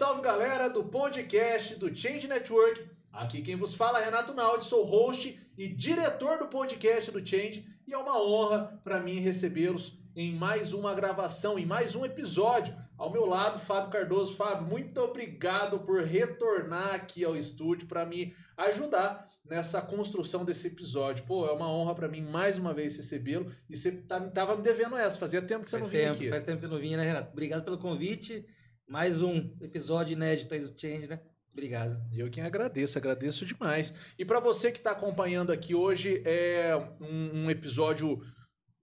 [0.00, 2.88] salve galera do podcast do Change Network.
[3.12, 7.66] Aqui quem vos fala é Renato Naldi, sou host e diretor do podcast do Change
[7.86, 12.74] e é uma honra para mim recebê-los em mais uma gravação, em mais um episódio.
[12.96, 14.36] Ao meu lado, Fábio Cardoso.
[14.36, 21.26] Fábio, muito obrigado por retornar aqui ao estúdio para me ajudar nessa construção desse episódio.
[21.26, 24.62] Pô, é uma honra para mim mais uma vez recebê-lo e você tá, tava me
[24.62, 25.18] devendo essa.
[25.18, 26.30] Fazia tempo que você faz não vinha tempo, aqui.
[26.30, 27.32] Faz tempo que eu não vinha, né, Renato?
[27.32, 28.46] Obrigado pelo convite.
[28.90, 31.20] Mais um episódio inédito aí do Change, né?
[31.52, 31.96] Obrigado.
[32.12, 33.94] Eu quem agradeço, agradeço demais.
[34.18, 38.20] E para você que está acompanhando aqui hoje, é um, um, episódio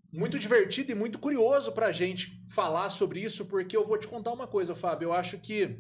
[0.09, 4.07] muito divertido e muito curioso para a gente falar sobre isso, porque eu vou te
[4.07, 5.07] contar uma coisa, Fábio.
[5.07, 5.77] Eu acho que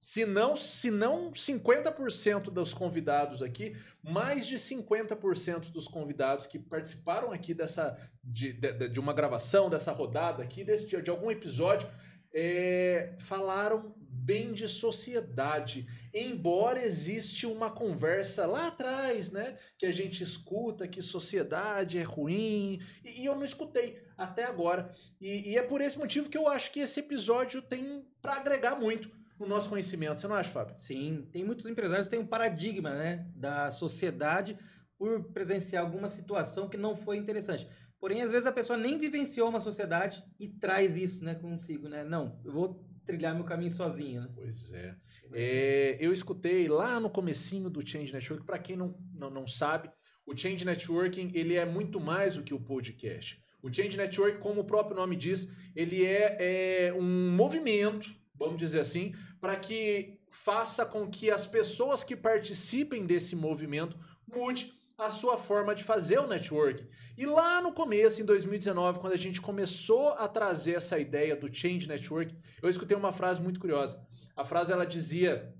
[0.00, 7.30] se não, se não 50% dos convidados aqui, mais de 50% dos convidados que participaram
[7.30, 11.88] aqui dessa de, de, de uma gravação, dessa rodada aqui, desse, de algum episódio,
[12.34, 20.22] é, falaram bem de sociedade, embora existe uma conversa lá atrás, né, que a gente
[20.22, 25.62] escuta que sociedade é ruim, e, e eu não escutei até agora, e, e, é
[25.62, 29.68] por esse motivo que eu acho que esse episódio tem para agregar muito no nosso
[29.68, 30.76] conhecimento, você não acha, Fábio?
[30.78, 34.56] Sim, tem muitos empresários que têm um paradigma, né, da sociedade
[34.96, 37.66] por presenciar alguma situação que não foi interessante.
[38.02, 42.02] Porém, às vezes a pessoa nem vivenciou uma sociedade e traz isso, né, consigo, né?
[42.02, 44.28] Não, eu vou trilhar meu caminho sozinho, né?
[44.34, 44.96] Pois é.
[45.32, 49.88] é eu escutei lá no comecinho do Change Network, para quem não, não, não sabe,
[50.26, 53.40] o Change Networking, ele é muito mais do que o podcast.
[53.62, 58.80] O Change Network, como o próprio nome diz, ele é, é um movimento, vamos dizer
[58.80, 64.72] assim, para que faça com que as pessoas que participem desse movimento mude
[65.06, 66.86] a sua forma de fazer o networking.
[67.16, 71.52] E lá no começo, em 2019, quando a gente começou a trazer essa ideia do
[71.52, 74.04] Change Network, eu escutei uma frase muito curiosa.
[74.36, 75.54] A frase ela dizia: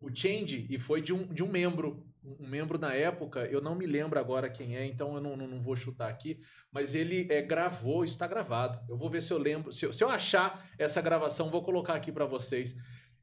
[0.00, 3.74] o Change, e foi de um, de um membro, um membro na época, eu não
[3.74, 6.38] me lembro agora quem é, então eu não, não, não vou chutar aqui,
[6.72, 8.80] mas ele é, gravou, está gravado.
[8.88, 11.94] Eu vou ver se eu lembro, se eu, se eu achar essa gravação, vou colocar
[11.94, 12.74] aqui para vocês.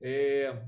[0.01, 0.61] É,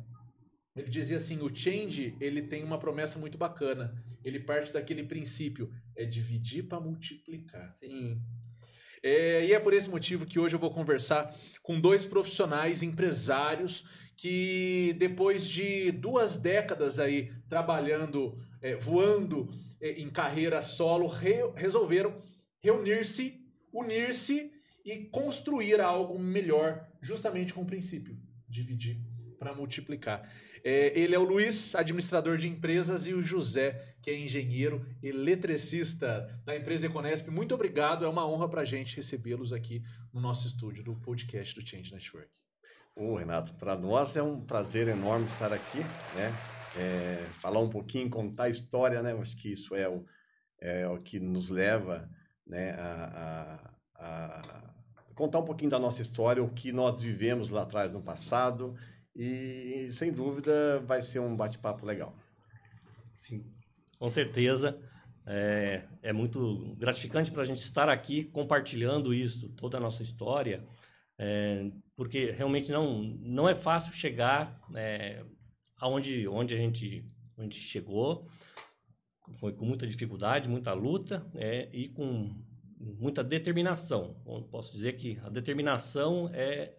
[0.75, 3.93] ele dizia assim: o change ele tem uma promessa muito bacana.
[4.23, 7.73] Ele parte daquele princípio: é dividir para multiplicar.
[7.73, 8.21] Sim.
[9.01, 13.83] É, e é por esse motivo que hoje eu vou conversar com dois profissionais empresários
[14.15, 19.49] que depois de duas décadas aí trabalhando, é, voando
[19.81, 22.17] é, em carreira solo, re resolveram
[22.61, 23.41] reunir-se,
[23.73, 24.51] unir-se
[24.85, 28.17] e construir algo melhor, justamente com o princípio
[28.47, 29.01] dividir
[29.37, 30.31] para multiplicar.
[30.63, 36.41] É, ele é o Luiz, administrador de empresas, e o José, que é engenheiro eletricista
[36.45, 37.29] da empresa Econesp.
[37.29, 41.53] Muito obrigado, é uma honra para a gente recebê-los aqui no nosso estúdio do podcast
[41.53, 42.29] do Change Network.
[42.95, 45.79] Ô, Renato, para nós é um prazer enorme estar aqui,
[46.15, 46.31] né?
[46.77, 49.13] É, falar um pouquinho, contar a história, né?
[49.13, 50.05] Acho que isso é o,
[50.61, 52.09] é o que nos leva
[52.47, 53.59] né, a,
[53.95, 54.73] a, a
[55.13, 58.75] contar um pouquinho da nossa história, o que nós vivemos lá atrás no passado
[59.15, 62.15] e sem dúvida vai ser um bate-papo legal.
[63.15, 63.45] Sim,
[63.99, 64.79] com certeza.
[65.25, 70.67] É, é muito gratificante para a gente estar aqui compartilhando isso, toda a nossa história,
[71.17, 75.23] é, porque realmente não, não é fácil chegar é,
[75.77, 77.05] aonde onde a gente,
[77.37, 78.27] onde a gente chegou.
[79.39, 82.35] Foi com muita dificuldade, muita luta é, e com
[82.77, 84.15] muita determinação.
[84.51, 86.73] Posso dizer que a determinação é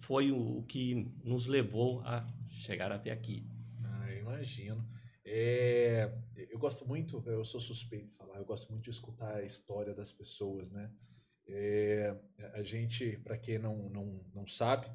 [0.00, 3.46] foi o, que nos levou a chegar até aqui.
[3.82, 4.86] Ah, imagino.
[5.24, 9.42] É, eu gosto muito, eu sou suspeito de falar, eu gosto muito de escutar a
[9.42, 10.90] história das pessoas, né?
[11.48, 12.16] É,
[12.54, 14.90] a gente, para quem não, não, não sabe,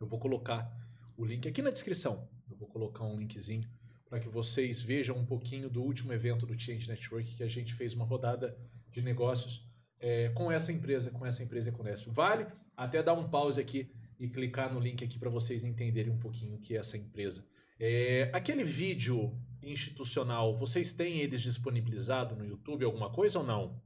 [0.00, 0.70] eu vou colocar
[1.16, 2.28] o link aqui na descrição.
[2.50, 3.68] Eu vou colocar um linkzinho
[4.08, 7.74] para que vocês vejam um pouquinho do último evento do Change Network que a gente
[7.74, 8.56] fez uma rodada
[8.90, 9.68] de negócios
[10.00, 12.08] é, com essa empresa, com essa empresa Econesp.
[12.10, 12.46] Vale
[12.76, 16.56] até dar um pause aqui e clicar no link aqui para vocês entenderem um pouquinho
[16.56, 17.44] o que é essa empresa.
[17.80, 19.32] É, aquele vídeo
[19.62, 23.80] institucional, vocês têm eles disponibilizado no YouTube, alguma coisa ou não?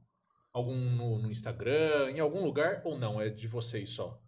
[0.51, 3.21] Algum no, no Instagram, em algum lugar ou não?
[3.21, 4.19] É de vocês só?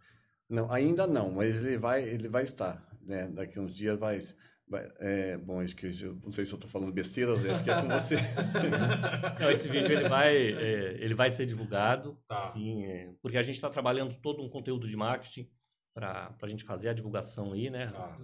[0.48, 2.88] Não, ainda não, mas ele vai, ele vai estar.
[3.02, 3.28] Né?
[3.28, 4.20] Daqui uns dias vai.
[4.68, 7.72] vai é, bom, acho que eu, não sei se eu estou falando besteira, acho que
[7.72, 8.18] é com você.
[9.40, 12.52] não, esse vídeo ele vai, é, ele vai ser divulgado, tá.
[12.54, 15.50] sim, é, porque a gente está trabalhando todo um conteúdo de marketing
[15.96, 17.92] para a gente fazer a divulgação aí, né?
[17.96, 18.18] Ah.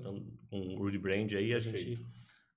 [0.50, 2.06] com o Rudy Brand aí, a gente,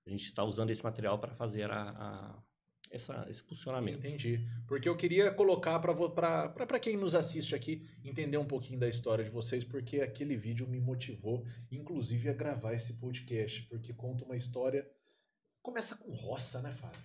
[0.05, 2.43] a gente está usando esse material para fazer a, a
[2.91, 4.05] essa, esse funcionamento.
[4.05, 4.45] Entendi.
[4.67, 9.31] Porque eu queria colocar para quem nos assiste aqui entender um pouquinho da história de
[9.31, 14.85] vocês, porque aquele vídeo me motivou, inclusive, a gravar esse podcast, porque conta uma história.
[15.61, 16.99] Começa com roça, né, Fábio?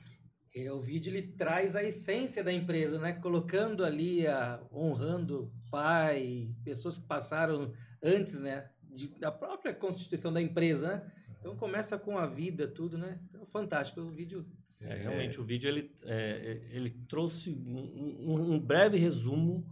[0.53, 3.13] É, o vídeo ele traz a essência da empresa, né?
[3.13, 8.71] Colocando ali, a, honrando pai, pessoas que passaram antes, né?
[8.83, 11.13] De, da própria constituição da empresa, né?
[11.39, 13.21] Então começa com a vida, tudo, né?
[13.29, 14.01] Então, fantástico.
[14.01, 14.47] O vídeo
[14.81, 15.41] é, realmente, é.
[15.41, 19.67] o vídeo ele, é, ele trouxe um, um, breve resumo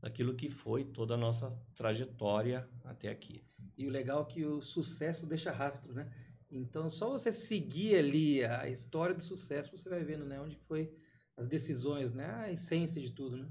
[0.00, 3.44] daquilo que foi toda a nossa trajetória até aqui.
[3.76, 6.08] E o legal é que o sucesso deixa rastro, né?
[6.50, 10.40] Então, só você seguir ali a história do sucesso, você vai vendo, né?
[10.40, 10.92] Onde foi
[11.36, 12.32] as decisões, né?
[12.36, 13.48] A essência de tudo, né?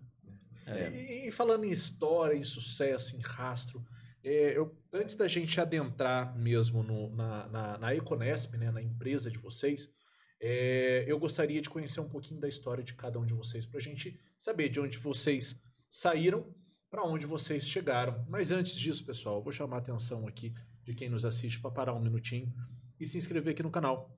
[0.65, 0.89] É.
[0.89, 3.85] E, e, falando em história, em sucesso, em rastro,
[4.23, 9.29] é, eu, antes da gente adentrar mesmo no, na, na, na Econesp, né, na empresa
[9.29, 9.93] de vocês,
[10.39, 13.79] é, eu gostaria de conhecer um pouquinho da história de cada um de vocês, para
[13.79, 16.53] a gente saber de onde vocês saíram,
[16.89, 18.25] para onde vocês chegaram.
[18.29, 20.53] Mas antes disso, pessoal, eu vou chamar a atenção aqui
[20.83, 22.53] de quem nos assiste para parar um minutinho
[22.99, 24.17] e se inscrever aqui no canal.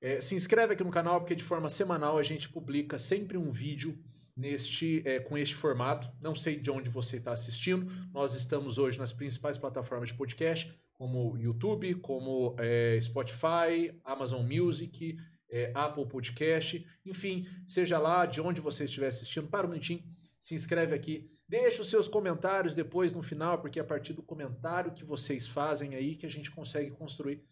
[0.00, 3.50] É, se inscreve aqui no canal porque de forma semanal a gente publica sempre um
[3.50, 3.98] vídeo
[4.38, 6.10] neste é, com este formato.
[6.22, 7.90] Não sei de onde você está assistindo.
[8.12, 15.16] Nós estamos hoje nas principais plataformas de podcast, como YouTube, como é, Spotify, Amazon Music
[15.50, 20.04] é, Apple Podcast, enfim, seja lá de onde você estiver assistindo, para um minutinho,
[20.38, 24.22] se inscreve aqui, deixa os seus comentários depois no final, porque é a partir do
[24.22, 27.42] comentário que vocês fazem aí que a gente consegue construir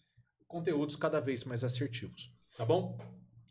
[0.46, 2.98] conteúdos cada vez mais assertivos, tá bom?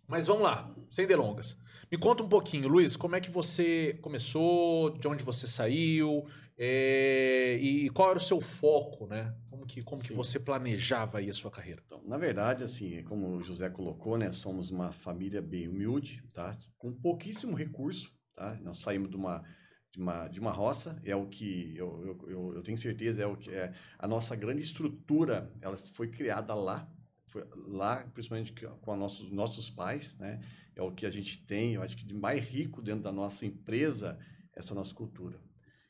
[0.07, 1.57] Mas vamos lá, sem delongas.
[1.95, 6.27] Me conta um pouquinho, Luiz, como é que você começou, de onde você saiu
[6.57, 9.33] é, e qual era o seu foco, né?
[9.49, 11.81] Como que, como que você planejava aí a sua carreira?
[11.85, 14.29] Então, na verdade, assim, como o José colocou, né?
[14.33, 16.57] Somos uma família bem humilde, tá?
[16.77, 18.59] Com pouquíssimo recurso, tá?
[18.61, 19.41] Nós saímos de uma
[19.89, 23.37] de uma, de uma roça, é o que eu, eu, eu, tenho certeza, é o
[23.37, 26.85] que é a nossa grande estrutura, ela foi criada lá,
[27.25, 30.41] foi lá, principalmente com os nossos, nossos pais, né?
[30.75, 33.45] É o que a gente tem, eu acho que de mais rico dentro da nossa
[33.45, 34.19] empresa,
[34.53, 35.39] essa nossa cultura.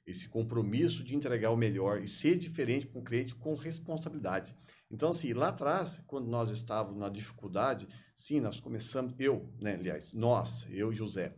[0.06, 4.56] Esse compromisso de entregar o melhor e ser diferente para o cliente com responsabilidade.
[4.90, 10.14] Então, assim, lá atrás, quando nós estávamos na dificuldade, sim, nós começamos, eu, né, aliás,
[10.14, 11.36] nós, eu e José,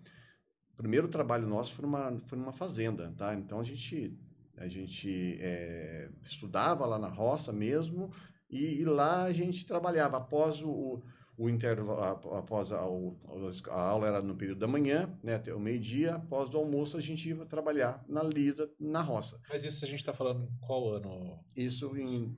[0.74, 3.34] o primeiro trabalho nosso foi numa, foi numa fazenda, tá?
[3.34, 4.16] Então, a gente,
[4.58, 8.12] a gente é, estudava lá na roça mesmo,
[8.50, 11.04] e, e, lá a gente trabalhava após o, o
[11.50, 12.00] intervalo,
[12.36, 16.58] após a, a, aula era no período da manhã, né, até o meio-dia, após o
[16.58, 19.40] almoço a gente ia trabalhar na lida, na roça.
[19.50, 21.40] Mas isso a gente está falando em qual ano?
[21.56, 22.36] Isso em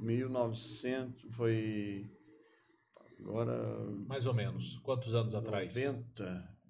[0.00, 2.10] 1900, foi
[3.20, 3.78] agora...
[4.08, 5.74] Mais ou menos, quantos anos 90, atrás?
[5.76, 6.60] 90...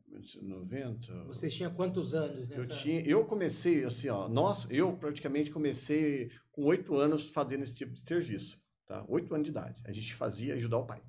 [0.42, 1.24] 90.
[1.26, 2.72] Vocês tinham quantos anos nessa?
[2.72, 7.74] Eu, tinha, eu comecei assim, ó, nós, eu praticamente comecei com oito anos fazendo esse
[7.74, 8.60] tipo de serviço
[8.90, 9.04] tá?
[9.06, 9.80] Oito anos de idade.
[9.86, 11.00] A gente fazia ajudar o pai.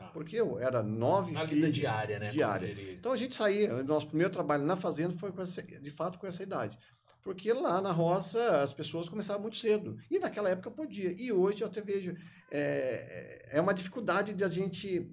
[0.00, 0.06] Tá.
[0.14, 1.54] Porque eu era nove na filhos.
[1.56, 2.28] vida diária, né?
[2.28, 2.94] Diária.
[2.94, 6.42] Então a gente saía, nosso primeiro trabalho na fazenda foi essa, de fato com essa
[6.42, 6.78] idade.
[7.22, 9.98] Porque lá na roça as pessoas começavam muito cedo.
[10.10, 11.12] E naquela época podia.
[11.12, 12.16] E hoje eu até vejo.
[12.50, 15.06] É, é uma dificuldade de a gente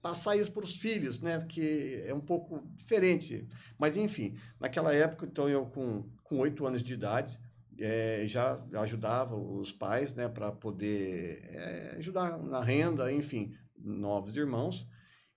[0.00, 1.38] passar isso para os filhos, né?
[1.40, 3.44] Porque é um pouco diferente.
[3.76, 7.40] Mas enfim, naquela época, então eu com oito anos de idade,
[7.80, 14.88] é, já ajudava os pais né, para poder é, ajudar na renda, enfim, novos irmãos.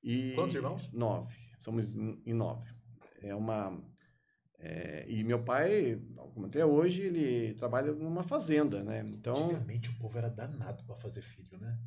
[0.04, 0.92] E Quantos irmãos?
[0.92, 1.36] Nove.
[1.60, 2.70] Somos em nove.
[3.22, 3.80] É uma
[4.64, 6.00] é, e meu pai,
[6.34, 9.04] como até hoje, ele trabalha numa fazenda, né?
[9.10, 9.34] Então...
[9.34, 11.80] Antigamente o povo era danado para fazer filho, né?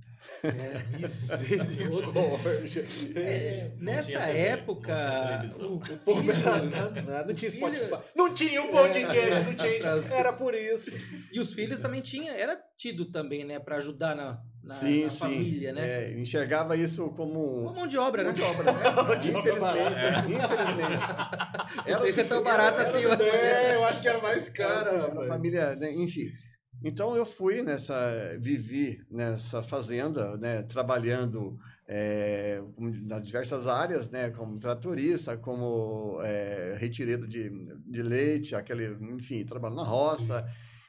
[0.45, 2.85] É, misericórdia.
[3.17, 7.29] É, nessa época, o, o, povo era danado.
[7.29, 7.99] Não tinha Spotify.
[8.15, 10.15] Não tinha o podcast, não tinha.
[10.15, 10.91] Era por isso.
[11.33, 13.59] E os filhos também tinha, era tido também, né?
[13.59, 15.19] Para ajudar na, na, sim, na sim.
[15.19, 15.83] família, né?
[15.83, 17.63] É, enxergava isso como...
[17.63, 18.39] Uma mão de obra, mão né?
[18.39, 18.81] de obra, né?
[19.17, 20.19] infelizmente, é.
[20.19, 21.91] infelizmente.
[21.91, 23.05] Não sei se é tão barato assim.
[23.05, 25.07] É, eu acho que era mais cara.
[25.07, 25.93] A família, né?
[25.93, 26.31] enfim.
[26.85, 30.63] Então eu fui nessa, vivi nessa fazenda, né?
[30.63, 34.31] Trabalhando é, nas diversas áreas, né?
[34.31, 37.51] Como tratorista, como é, retireiro de,
[37.87, 40.47] de leite, aquele, enfim, trabalhando na roça.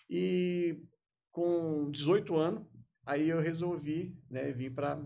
[0.09, 0.83] E
[1.31, 2.75] com 18 anos,
[3.05, 4.99] Aí eu resolvi né, vir para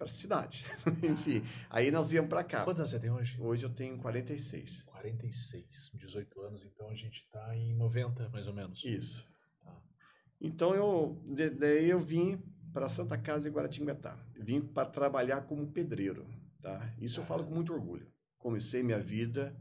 [0.00, 0.64] a cidade.
[1.04, 2.64] Enfim, aí nós íamos para cá.
[2.64, 3.38] Quantos anos você tem hoje?
[3.38, 4.84] Hoje eu tenho 46.
[4.84, 8.82] 46, 18 anos, então a gente está em 90 mais ou menos.
[8.84, 9.30] Isso.
[10.44, 11.22] Então eu,
[11.56, 14.18] daí eu vim para Santa Casa de Guaratinguetá.
[14.36, 16.26] Vim para trabalhar como pedreiro.
[16.60, 16.92] Tá?
[17.00, 18.10] Isso eu falo com muito orgulho.
[18.38, 19.56] comecei minha vida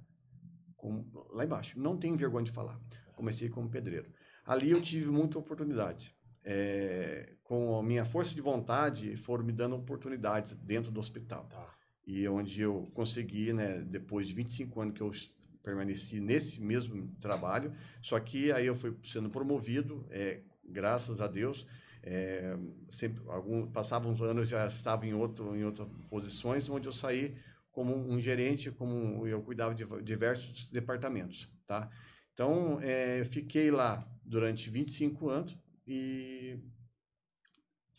[0.75, 1.79] com, lá embaixo.
[1.79, 2.81] Não tenho vergonha de falar.
[3.15, 4.11] Comecei como pedreiro.
[4.43, 6.15] Ali eu tive muita oportunidade.
[6.43, 11.45] É, com a minha força de vontade, foram me dando oportunidades dentro do hospital.
[11.45, 11.75] Tá.
[12.07, 15.11] E onde eu consegui, né, depois de 25 anos que eu
[15.61, 17.71] permaneci nesse mesmo trabalho,
[18.01, 20.41] só que aí eu fui sendo promovido, é,
[20.71, 21.67] graças a Deus,
[22.03, 22.57] é,
[22.89, 27.35] sempre algum, passavam uns anos já estava em outro em outras posições onde eu saí
[27.71, 31.89] como um gerente como eu cuidava de diversos departamentos tá
[32.33, 36.59] então é, fiquei lá durante 25 anos e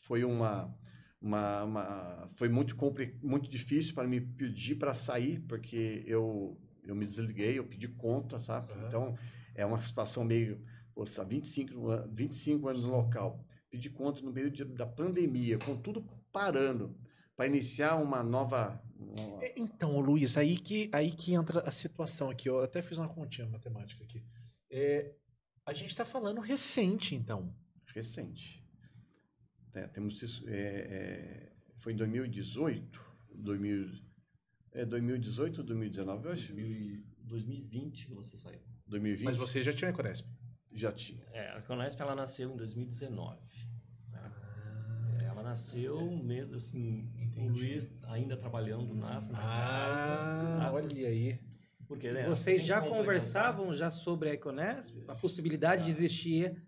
[0.00, 0.76] foi uma,
[1.20, 2.76] uma, uma foi muito
[3.22, 8.40] muito difícil para me pedir para sair porque eu eu me desliguei eu pedi conta
[8.40, 8.88] sabe uhum.
[8.88, 9.18] então
[9.54, 10.60] é uma situação meio
[10.94, 16.04] poxa, 25 25 anos no local pedir conta no meio de, da pandemia, com tudo
[16.30, 16.94] parando,
[17.34, 18.80] para iniciar uma nova.
[18.98, 19.42] Uma...
[19.42, 22.50] É, então, Luiz, aí que, aí que entra a situação aqui.
[22.50, 24.22] Eu até fiz uma continha matemática aqui.
[24.70, 25.14] É,
[25.64, 27.54] a gente está falando recente, então.
[27.86, 28.62] Recente.
[29.72, 30.44] É, temos isso.
[30.46, 33.00] É, é foi em 2018,
[33.34, 33.90] 2000,
[34.70, 36.52] é 2018 ou 2019, eu acho.
[37.24, 38.60] 2020 que você saiu.
[38.86, 39.24] 2020.
[39.24, 40.28] Mas você já tinha a Econesp?
[40.74, 41.22] Já tinha.
[41.32, 43.38] É, a Econesp ela nasceu em 2019
[45.52, 47.40] nasceu mesmo assim, Entendi.
[47.40, 50.72] o Luiz ainda trabalhando na Santa ah, Casa.
[50.72, 51.38] olha aí.
[51.86, 54.96] Porque, né, Vocês já conversavam já sobre a Econesp?
[55.06, 55.84] A possibilidade já.
[55.84, 56.62] de existir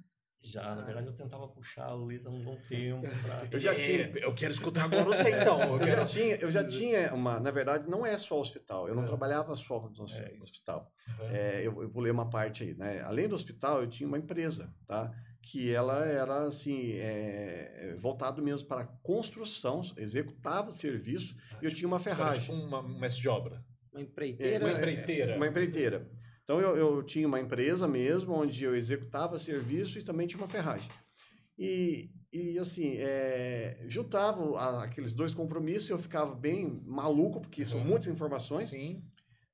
[0.45, 3.01] já, na verdade, eu tentava puxar Luiz há um bom tempo.
[3.23, 3.49] Pra...
[3.51, 4.11] Eu já tinha.
[4.19, 5.61] Eu quero escutar agora você então.
[5.61, 5.97] Eu, quero...
[6.03, 7.41] já tinha, eu já tinha uma.
[7.41, 8.87] Na verdade, não é só hospital.
[8.87, 9.07] Eu não é.
[9.07, 10.93] trabalhava só no é hospital.
[11.33, 13.01] É, eu, eu pulei uma parte aí, né?
[13.03, 15.11] Além do hospital, eu tinha uma empresa, tá?
[15.47, 21.87] que ela era assim é, é voltado mesmo para construção, executava serviço e eu tinha
[21.87, 22.41] uma ferragem.
[22.41, 23.63] Tipo uma, uma mestre de obra.
[23.93, 24.57] Uma empreiteira.
[24.57, 25.37] É, uma empreiteira.
[25.37, 26.11] Uma empreiteira.
[26.45, 30.49] Então eu, eu, tinha uma empresa mesmo onde eu executava serviço e também tinha uma
[30.49, 30.89] ferragem.
[31.59, 37.69] E, e assim, é, juntava aqueles dois compromissos e eu ficava bem maluco, porque uhum.
[37.69, 38.69] são muitas informações.
[38.69, 39.03] Sim.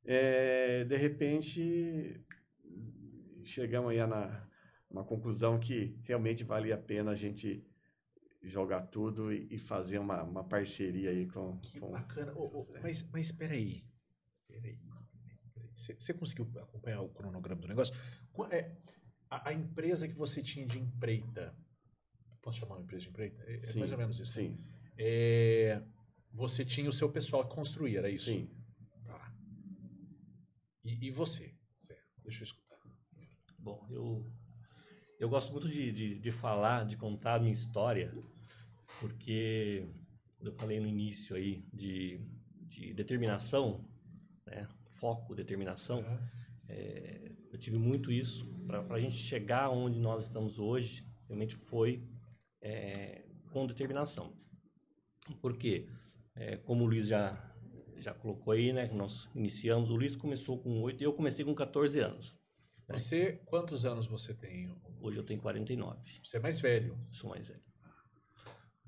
[0.05, 2.21] É, de repente,
[3.45, 4.49] chegamos aí na,
[4.91, 7.65] uma conclusão que realmente valia a pena a gente
[8.43, 11.59] jogar tudo e, e fazer uma, uma, parceria aí com.
[11.59, 12.33] Que com, bacana.
[12.35, 13.85] Oh, oh, mas, mas espera aí.
[15.81, 17.95] Você conseguiu acompanhar o cronograma do negócio?
[18.51, 18.71] É,
[19.29, 21.55] a, a, empresa que você tinha de empreita,
[22.43, 23.43] posso chamar uma empresa de empreita?
[23.47, 24.33] É, sim, é mais ou menos isso.
[24.33, 24.59] Sim.
[24.99, 25.83] É,
[26.33, 28.27] você tinha o seu pessoal que construía, era isso?
[28.27, 28.51] Sim.
[29.05, 29.33] Tá.
[30.85, 31.55] E, e você?
[31.79, 32.05] Certo.
[32.23, 32.79] Deixa eu escutar.
[33.59, 34.27] Bom, eu
[35.21, 38.11] eu gosto muito de, de, de falar, de contar a minha história,
[38.99, 39.87] porque
[40.41, 42.19] eu falei no início aí de,
[42.69, 43.85] de determinação,
[44.47, 44.67] né?
[45.01, 46.19] Foco, determinação, uhum.
[46.69, 48.47] é, eu tive muito isso.
[48.67, 52.07] Para a gente chegar onde nós estamos hoje, realmente foi
[52.63, 54.33] é, com determinação.
[55.41, 55.89] Por quê?
[56.37, 57.53] É, como o Luiz já,
[57.97, 58.89] já colocou aí, né?
[58.93, 62.39] Nós iniciamos, o Luiz começou com 8 e eu comecei com 14 anos.
[62.89, 62.97] Né?
[62.97, 64.75] Você, quantos anos você tem?
[65.01, 65.99] Hoje eu tenho 49.
[66.25, 66.99] Você é mais velho?
[67.11, 67.63] Sou mais velho.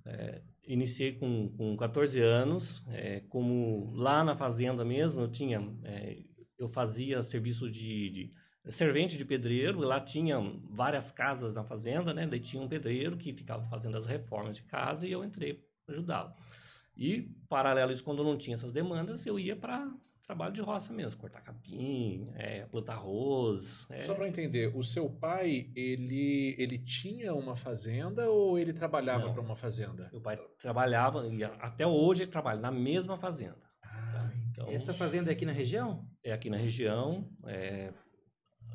[0.05, 6.19] É, iniciei com, com 14 anos, é, como lá na fazenda mesmo, eu tinha, é,
[6.59, 8.31] eu fazia serviço de, de,
[8.71, 10.39] servente de pedreiro, lá tinha
[10.71, 12.27] várias casas na fazenda, né?
[12.27, 15.55] Daí tinha um pedreiro que ficava fazendo as reformas de casa e eu entrei
[15.85, 16.33] para ajudá-lo.
[16.97, 19.91] E, paralelo a isso, quando não tinha essas demandas, eu ia para
[20.27, 23.87] trabalho de roça mesmo, cortar capim, é, plantar arroz.
[23.91, 24.03] É...
[24.03, 29.43] Só para entender, o seu pai, ele, ele tinha uma fazenda ou ele trabalhava para
[29.43, 30.09] uma fazenda?
[30.13, 33.61] Meu pai trabalhava, e até hoje ele trabalha na mesma fazenda.
[33.83, 34.33] Ah, tá?
[34.51, 36.07] então, Essa fazenda é aqui na região?
[36.25, 37.29] É aqui na região.
[37.47, 37.93] É...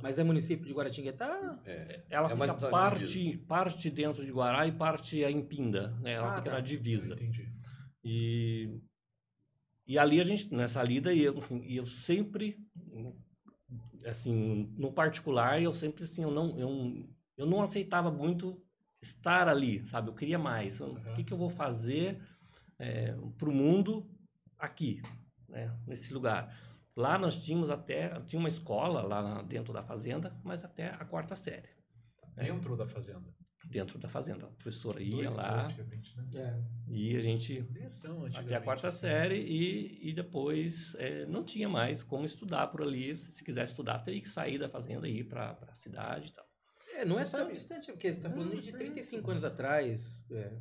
[0.02, 1.60] Mas é município de Guaratinguetá?
[1.66, 2.04] É.
[2.10, 5.90] Ela é fica parte, parte dentro de Guará e parte em Pinda.
[6.02, 6.14] Né?
[6.14, 6.58] Ela ah, fica tá.
[6.58, 7.14] na divisa.
[7.14, 7.52] entendi.
[8.04, 8.80] E
[9.88, 12.60] e ali a gente, nessa lida, e eu, assim, eu sempre,
[14.06, 18.62] assim, no particular, eu sempre, assim, eu não, eu, eu não aceitava muito
[19.02, 20.10] estar ali, sabe?
[20.10, 20.82] Eu queria mais.
[20.82, 20.94] Uhum.
[20.94, 22.22] O que, que eu vou fazer
[22.78, 24.06] é, para o mundo
[24.60, 25.02] aqui,
[25.48, 25.74] né?
[25.88, 26.54] nesse lugar?
[26.94, 31.36] Lá nós tínhamos até, tinha uma escola lá dentro da fazenda, mas até a quarta
[31.36, 31.70] série.
[32.36, 32.78] Dentro né?
[32.78, 33.34] da fazenda?
[33.70, 34.46] Dentro da fazenda.
[34.46, 35.76] A professora ia lá né?
[36.36, 36.64] é.
[36.88, 37.66] e a gente
[38.36, 39.00] até a quarta assim.
[39.00, 43.16] série e, e depois é, não tinha mais como estudar por ali.
[43.16, 46.48] Se quisesse estudar, teria que sair da fazenda e ir para a cidade e tal.
[46.96, 50.26] É, não você é tão distante, porque você está falando de 35 anos atrás.
[50.32, 50.52] É.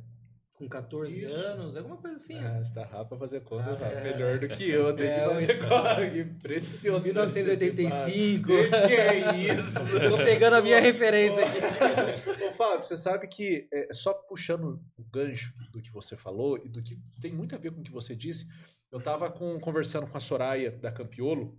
[0.57, 1.35] com 14 Isso.
[1.35, 2.35] anos, alguma coisa assim.
[2.39, 4.03] Ah, você tá rápido pra fazer conta, Ah, é.
[4.11, 4.91] melhor do que eu.
[4.95, 6.05] Tem É, que fazer conta.
[6.17, 7.03] Impressionante.
[7.03, 8.47] 1985.
[8.47, 9.99] Que que é isso?
[9.99, 12.43] Tô pegando a minha referência aqui.
[12.49, 16.67] Ô, Fábio, você sabe que, é, só puxando o gancho do que você falou e
[16.67, 18.47] do que tem muito a ver com o que você disse,
[18.91, 21.55] eu tava com- conversando com a Soraya da Campiolo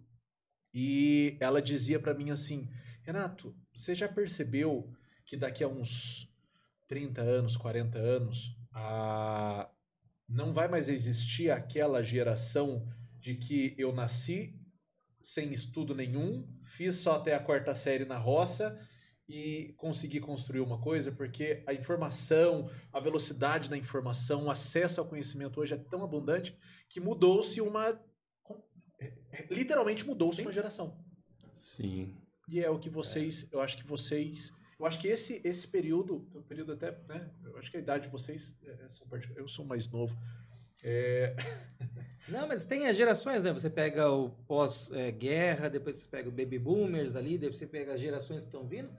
[0.75, 2.69] e ela dizia pra mim assim:
[3.02, 4.90] Renato, você já percebeu
[5.25, 6.28] que daqui a uns
[6.88, 9.71] 30 anos, 40 anos, a...
[10.29, 12.87] não vai mais existir aquela geração
[13.19, 14.59] de que eu nasci
[15.21, 18.79] sem estudo nenhum, fiz só até a quarta série na roça
[19.29, 25.07] e consegui construir uma coisa, porque a informação, a velocidade da informação, o acesso ao
[25.07, 26.57] conhecimento hoje é tão abundante
[26.89, 28.01] que mudou-se uma.
[29.51, 30.99] Literalmente mudou-se uma geração.
[31.53, 32.17] Sim.
[32.49, 36.16] E é o que vocês, eu acho que vocês, eu acho que esse esse período,
[36.35, 39.49] o período até, né, eu acho que a idade de vocês é, são partic- eu
[39.49, 40.16] sou mais novo.
[40.85, 41.35] É,
[42.28, 43.52] Não, mas tem as gerações, né?
[43.52, 48.00] Você pega o pós-guerra, depois você pega o baby boomers ali, depois você pega as
[48.00, 48.90] gerações que estão vindo.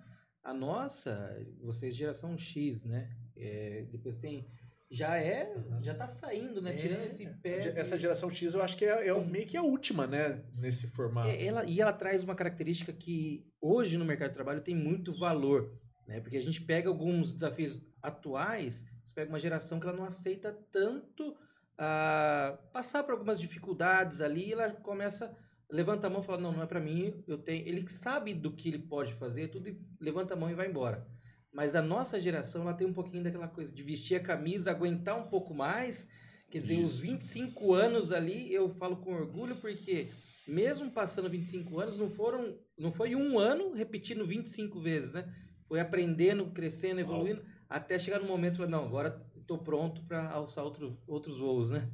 [0.43, 3.15] A nossa, vocês geração X, né?
[3.37, 4.47] É, depois tem.
[4.91, 5.53] Já é.
[5.81, 6.71] Já tá saindo, né?
[6.71, 7.73] É, Tirando esse pé.
[7.79, 10.87] essa geração X eu acho que é, é o- meio que a última, né, nesse
[10.87, 11.29] formato.
[11.29, 15.13] É, ela, e ela traz uma característica que hoje no mercado de trabalho tem muito
[15.13, 16.19] valor, né?
[16.19, 20.51] Porque a gente pega alguns desafios atuais, você pega uma geração que ela não aceita
[20.71, 21.35] tanto
[21.77, 25.35] ah, passar por algumas dificuldades ali, e ela começa
[25.71, 28.51] levanta a mão e fala não, não é para mim, eu tenho, ele sabe do
[28.51, 31.07] que ele pode fazer, tudo e levanta a mão e vai embora.
[31.51, 35.17] Mas a nossa geração, ela tem um pouquinho daquela coisa de vestir a camisa, aguentar
[35.17, 36.07] um pouco mais.
[36.49, 37.01] Quer dizer, os Isso.
[37.01, 40.11] 25 anos ali, eu falo com orgulho porque
[40.47, 45.31] mesmo passando 25 anos, não foram, não foi um ano repetindo 25 vezes, né?
[45.67, 50.27] Foi aprendendo, crescendo, evoluindo, até chegar no momento e falar, não, agora estou pronto para
[50.31, 51.87] alçar outro, outros voos, né?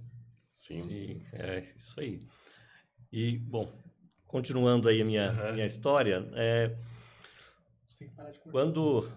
[0.47, 0.87] Sim.
[0.87, 2.21] Sim, é isso aí.
[3.11, 3.69] E, bom,
[4.25, 5.53] continuando aí a minha, Aham.
[5.53, 6.77] minha história, é,
[8.05, 8.51] tem que parar de cortar.
[8.51, 9.09] quando...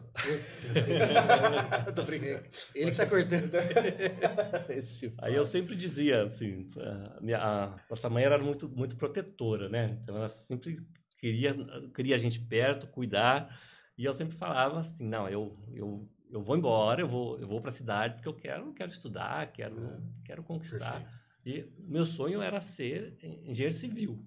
[1.87, 2.45] Eu tô brincando.
[2.75, 3.51] Ele que tá cortando.
[4.71, 9.69] Esse Aí eu sempre dizia, assim, a, minha, a nossa mãe era muito, muito protetora,
[9.69, 9.99] né?
[10.03, 10.79] Então ela sempre
[11.19, 11.55] queria,
[11.95, 13.59] queria a gente perto, cuidar,
[13.97, 17.61] e eu sempre falava assim, não, eu, eu, eu vou embora, eu vou, eu vou
[17.61, 19.99] para a cidade porque eu quero, quero estudar, quero, É.
[20.25, 21.03] quero conquistar.
[21.03, 21.19] Perfeito.
[21.47, 24.25] E meu sonho era ser engenheiro civil,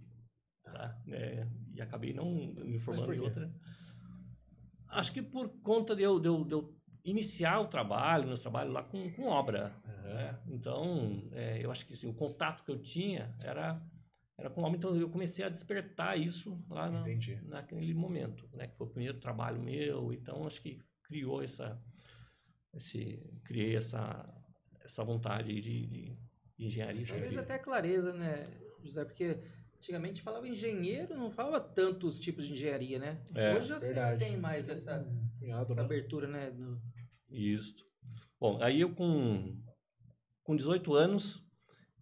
[0.63, 1.00] tá?
[1.08, 3.26] É, e acabei não me formando por em quê?
[3.26, 3.54] outra.
[4.91, 8.73] Acho que por conta de eu, de eu, de eu iniciar o trabalho, meus trabalhos
[8.73, 9.73] lá com, com obra,
[10.04, 10.39] né?
[10.47, 13.82] Então, é, eu acho que assim, o contato que eu tinha era,
[14.38, 17.06] era com obra, então eu comecei a despertar isso lá na,
[17.43, 18.67] naquele momento, né?
[18.67, 21.82] Que foi o primeiro trabalho meu, então acho que criou essa,
[22.73, 24.25] esse, criei essa,
[24.82, 26.17] essa vontade de, de,
[26.58, 27.39] de engenharia civil.
[27.39, 28.47] até clareza, né,
[28.84, 29.06] José?
[29.06, 29.39] Porque
[29.82, 33.20] antigamente falava engenheiro, não falava tantos tipos de engenharia, né?
[33.34, 34.20] É, Hoje você verdade.
[34.24, 35.04] tem mais essa,
[35.39, 35.82] Cunhado, essa né?
[35.82, 36.52] abertura, né?
[36.56, 36.80] no-
[37.28, 37.84] Isso.
[38.39, 39.58] Bom, aí eu com,
[40.44, 41.44] com 18 anos,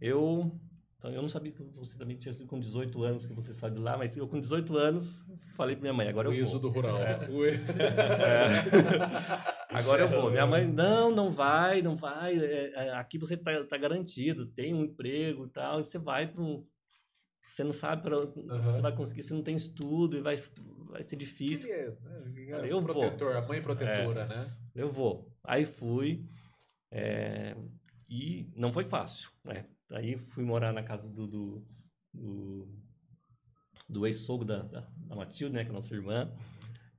[0.02, 0.52] eu.
[0.98, 3.76] Então eu não sabia que você também tinha sido com 18 anos, que você saiu
[3.76, 5.24] de lá, mas eu com 18 anos
[5.56, 6.60] falei pra minha mãe, agora O eu vou.
[6.60, 6.98] do rural.
[7.32, 7.48] O-
[9.72, 10.30] Agora eu vou.
[10.32, 12.38] Minha mãe, não, não vai, não vai.
[12.38, 16.28] é, é, aqui você tá, tá garantido, tem um emprego e tal, e você vai
[16.28, 16.66] para um.
[17.50, 20.36] Você não sabe para você vai conseguir, você não tem estudo e vai,
[20.88, 21.68] vai ser difícil.
[21.68, 22.96] Ele é, né, Falei, é eu o vou.
[22.96, 24.56] protetor, a mãe protetora, né?
[24.76, 25.36] Eu vou.
[25.44, 26.30] Aí fui.
[26.92, 27.56] é,
[28.08, 29.32] e não foi fácil.
[29.44, 29.66] Né?
[29.92, 31.68] Aí fui morar na casa do, do,
[32.14, 32.68] do,
[33.90, 36.32] do ex-sogro da, da, da Matilde, né, que é nossa irmã.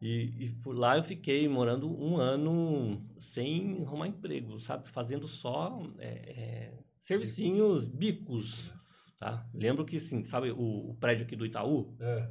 [0.01, 4.89] E, e por lá eu fiquei morando um ano sem arrumar emprego, sabe?
[4.89, 8.73] Fazendo só é, é, servicinhos, bicos.
[9.21, 9.47] Tá?
[9.53, 11.95] Lembro que, assim, sabe o, o prédio aqui do Itaú?
[12.01, 12.27] É.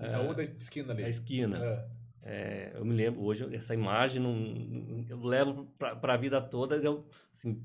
[0.00, 1.04] Itaú da esquina ali.
[1.04, 1.64] A esquina.
[1.64, 1.96] É.
[2.28, 7.06] É, eu me lembro hoje essa imagem não, eu levo para a vida toda eu
[7.32, 7.62] assim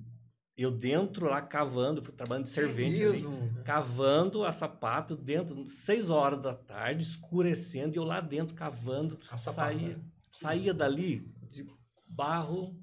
[0.55, 3.63] eu dentro lá cavando fui trabalhando de servente ali, Mesmo.
[3.63, 9.35] cavando a sapato dentro seis horas da tarde escurecendo e eu lá dentro cavando A
[9.35, 10.03] sapato, saía né?
[10.31, 11.65] saía dali de
[12.07, 12.79] barro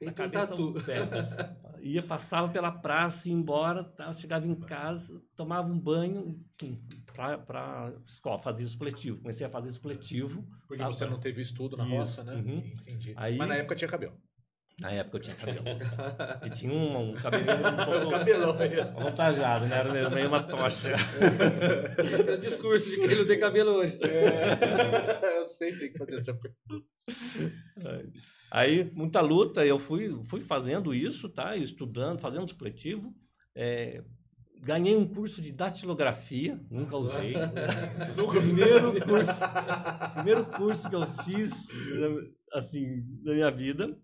[0.00, 0.74] Feito da um tatu.
[1.82, 6.40] ia passava pela praça ia embora tal, chegava em casa tomava um banho
[7.12, 11.10] para escola fazia o supletivo comecei a fazer o supletivo Porque Ah, você tá.
[11.10, 12.34] não teve estudo na Isso, roça, né?
[12.34, 12.58] uhum.
[12.58, 13.12] Entendi.
[13.16, 14.16] Aí- Mas na época tinha cabelo.
[14.80, 15.64] Na época eu tinha cabelo.
[16.46, 18.80] E tinha um, um cabelinho um pouco Cabelão aí.
[18.80, 19.76] avantajado, né?
[19.76, 20.88] Era meio uma tocha.
[21.98, 23.98] Esse é o discurso de que ele não tem cabelo hoje.
[24.02, 26.86] É, eu sei, tem que fazer essa pergunta.
[28.54, 31.56] Aí, muita luta, eu fui, fui fazendo isso, tá?
[31.56, 33.14] Estudando, fazendo supletivo.
[33.54, 34.04] É,
[34.60, 37.32] ganhei um curso de datilografia, nunca usei.
[38.14, 39.40] Primeiro curso,
[40.12, 41.66] primeiro curso que eu fiz,
[42.52, 43.98] assim, na minha vida,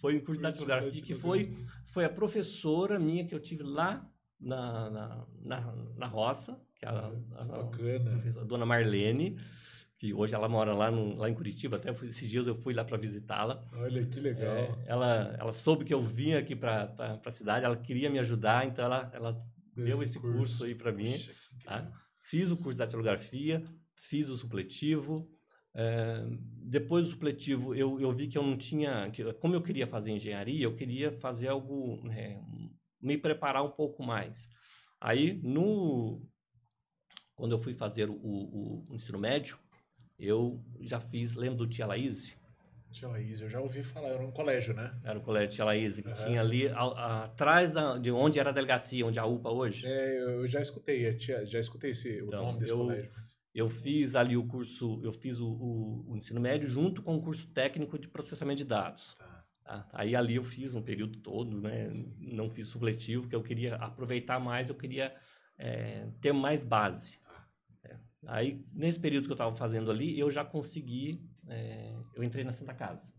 [0.00, 1.52] foi um curso de datilografia, que foi,
[1.86, 4.08] foi a professora minha que eu tive lá
[4.40, 9.36] na, na, na, na roça, que é a, a, a, a dona Marlene,
[10.00, 12.72] que hoje ela mora lá, no, lá em Curitiba, até fui- esses dias eu fui
[12.72, 13.62] lá para visitá-la.
[13.74, 14.56] Olha que legal.
[14.56, 18.66] É, ela, ela soube que eu vinha aqui para a cidade, ela queria me ajudar,
[18.66, 21.12] então ela, ela deu esse curso, aí para mim.
[21.64, 21.92] Tá?
[22.22, 23.62] Fiz o curso de datilografia,
[23.94, 25.28] fiz o supletivo.
[25.74, 26.24] é,
[26.64, 29.10] depois do supletivo, eu, eu vi que eu não tinha.
[29.10, 32.00] Que, como eu queria fazer engenharia, eu queria fazer algo.
[32.10, 32.40] é,
[33.02, 34.48] me preparar um pouco mais.
[34.98, 36.22] Aí, no,
[37.34, 39.58] quando eu fui fazer o, o- o ensino médio,
[40.20, 41.34] eu já fiz.
[41.34, 42.38] Lembra do Tia Laís?
[42.92, 44.92] Tia Laís, eu já ouvi falar, era um colégio, né?
[45.04, 46.24] Era o colégio Tia Laís, que Aham.
[46.24, 49.50] tinha ali a- a- atrás da, de onde era a delegacia, onde é a UPA
[49.50, 49.86] hoje.
[49.86, 53.10] É, eu já escutei, já escutei esse, o Então, nome desse eu- colégio.
[53.52, 57.20] Eu fiz ali o curso, eu fiz o, o- o ensino médio junto com o
[57.22, 59.16] curso técnico de processamento de dados.
[59.16, 59.44] Tá.
[59.64, 59.88] tá?
[59.92, 61.90] Aí ali eu fiz um período todo, né?
[62.18, 65.12] Não fiz supletivo, que eu queria aproveitar mais, eu queria
[65.58, 67.18] é, ter mais base.
[68.26, 72.52] Aí, nesse período que eu estava fazendo ali, eu já consegui, é, eu entrei na
[72.52, 73.12] Santa Casa.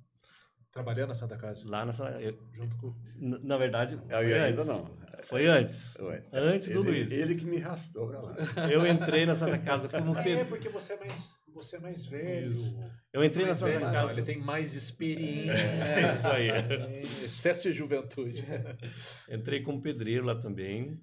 [0.72, 2.94] Trabalhando na Santa Casa, Lá nessa, eu- junto com...
[3.20, 4.68] na verdade, Eu foi ainda antes.
[4.68, 4.98] não.
[5.26, 5.96] Foi antes.
[6.00, 7.12] Ué, Antes do ele, Luiz.
[7.12, 8.36] Ele que me arrastou pra lá.
[8.72, 12.06] Eu entrei na Santa Casa como Ah, é, porque você é mais, você é mais
[12.06, 12.54] velho.
[12.54, 12.80] Isso.
[13.12, 14.14] Eu entrei na mais Santa velho, não, Casa.
[14.14, 15.52] ele tem mais experiência.
[15.54, 16.50] É isso aí.
[16.50, 18.44] É, excesso de juventude.
[19.30, 21.00] Entrei como pedreiro lá também.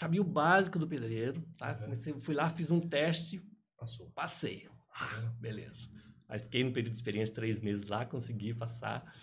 [0.00, 1.72] Sabia o básico do pedreiro, tá?
[1.72, 1.84] Uhum.
[1.84, 3.42] Comecei, fui lá, fiz um teste,
[3.78, 4.10] Passou.
[4.14, 4.66] passei.
[4.94, 5.90] Ah, beleza.
[6.26, 9.14] Aí fiquei no período de experiência três meses lá, consegui passar.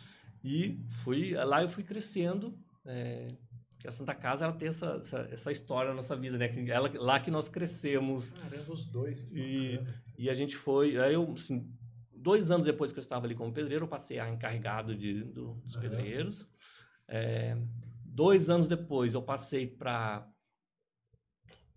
[0.43, 2.55] E fui lá eu fui crescendo.
[2.85, 3.33] É,
[3.79, 6.47] que a Santa Casa ela tem essa, essa, essa história na nossa vida, né?
[6.47, 8.29] Que ela, lá que nós crescemos.
[8.33, 9.31] Caramba, os dois.
[9.31, 9.79] E-.
[10.15, 10.95] E a gente foi.
[10.99, 11.67] Aí eu, assim,
[12.13, 15.55] dois anos depois que eu estava ali como pedreiro, eu passei a encarregado de, do-
[15.55, 16.47] dos pedreiros.
[17.07, 17.57] É,
[18.05, 20.27] dois anos depois, eu passei para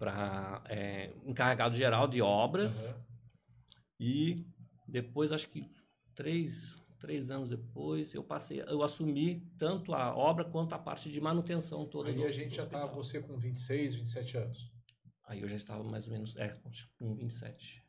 [0.01, 0.63] para
[1.27, 2.87] encarregado geral de obras.
[2.87, 3.05] Aham.
[4.01, 4.47] E
[4.89, 5.71] depois, acho que
[6.15, 11.21] três, três anos depois, eu passei, eu assumi tanto a obra quanto a parte de
[11.21, 12.09] manutenção toda.
[12.09, 12.97] Aí do- a gente já tá, hospital.
[13.05, 14.73] você com 26, 27 anos.
[15.27, 16.57] Aí eu já estava mais ou menos, é,
[16.99, 17.85] com 27.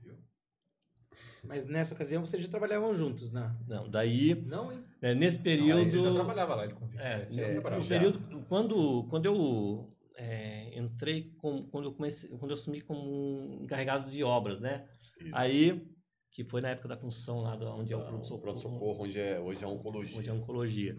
[1.44, 3.56] Mas nessa ocasião vocês já trabalhavam juntos, né?
[3.68, 4.84] Não, daí, Não, hein?
[5.02, 5.84] né, nesse Não, período.
[5.86, 7.22] você já trabalhava lá, ele com 27.
[7.22, 9.91] É, você é, período, quando, quando eu
[10.22, 14.88] é, entrei, com, quando eu comecei, quando eu assumi como um encarregado de obras, né?
[15.20, 15.36] Isso.
[15.36, 15.88] Aí,
[16.30, 19.20] que foi na época da construção lá, da- onde é o Ah, pronto-socorro, pronto-socorro, onde
[19.20, 20.18] é, hoje é oncologia.
[20.20, 20.96] onde é a oncologia.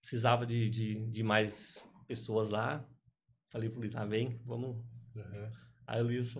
[0.00, 2.84] Precisava de, de, de mais pessoas lá.
[3.50, 4.84] Falei pro Luiz, ah, vem, vamos.
[5.16, 5.52] Aham.
[5.86, 6.32] Aí o Luiz,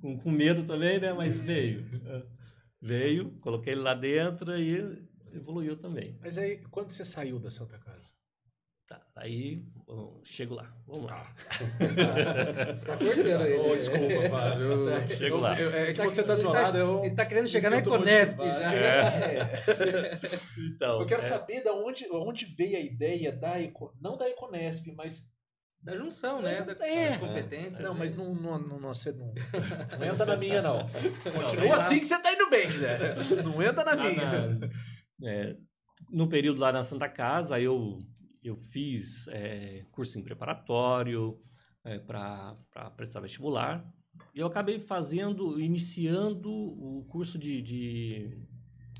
[0.00, 1.12] com, com medo também, né?
[1.14, 1.82] Mas veio.
[2.80, 6.18] veio, coloquei ele lá dentro e evoluiu também.
[6.20, 8.12] Mas aí, quando você saiu da Santa Casa?
[8.86, 10.72] Tá, aí, bom, chego lá.
[10.86, 11.26] Vamos lá.
[12.74, 13.54] Você tá cortando ele.
[13.56, 14.62] Ô, desculpa, Fábio.
[14.64, 15.60] Eu- Chego eu- lá.
[15.60, 17.48] eu- é que Ele tá- você tá do meu tá- lado, eu, Ele tá querendo
[17.48, 18.74] chegar na Econesp já.
[18.74, 19.50] É.
[20.58, 24.28] Então, eu quero é, saber da onde, onde veio a ideia da Eco, não da
[24.28, 25.22] Econesp, mas
[25.82, 26.62] Da junção, né?
[26.62, 27.08] Da, É.
[27.10, 27.78] das competências.
[27.78, 27.98] não, né?
[28.00, 29.32] mas não, não, não, não, você não,
[29.98, 30.88] não entra na minha não.
[31.32, 33.14] Continua assim que você tá indo bem, Zé.
[33.44, 34.58] Não entra na lá minha.
[35.24, 35.54] é,
[36.10, 37.98] no período lá na Santa Casa, eu,
[38.42, 41.40] eu fiz é, cursinho preparatório
[42.06, 43.84] para prestar vestibular.
[44.34, 48.38] E eu acabei fazendo, iniciando o curso de, de,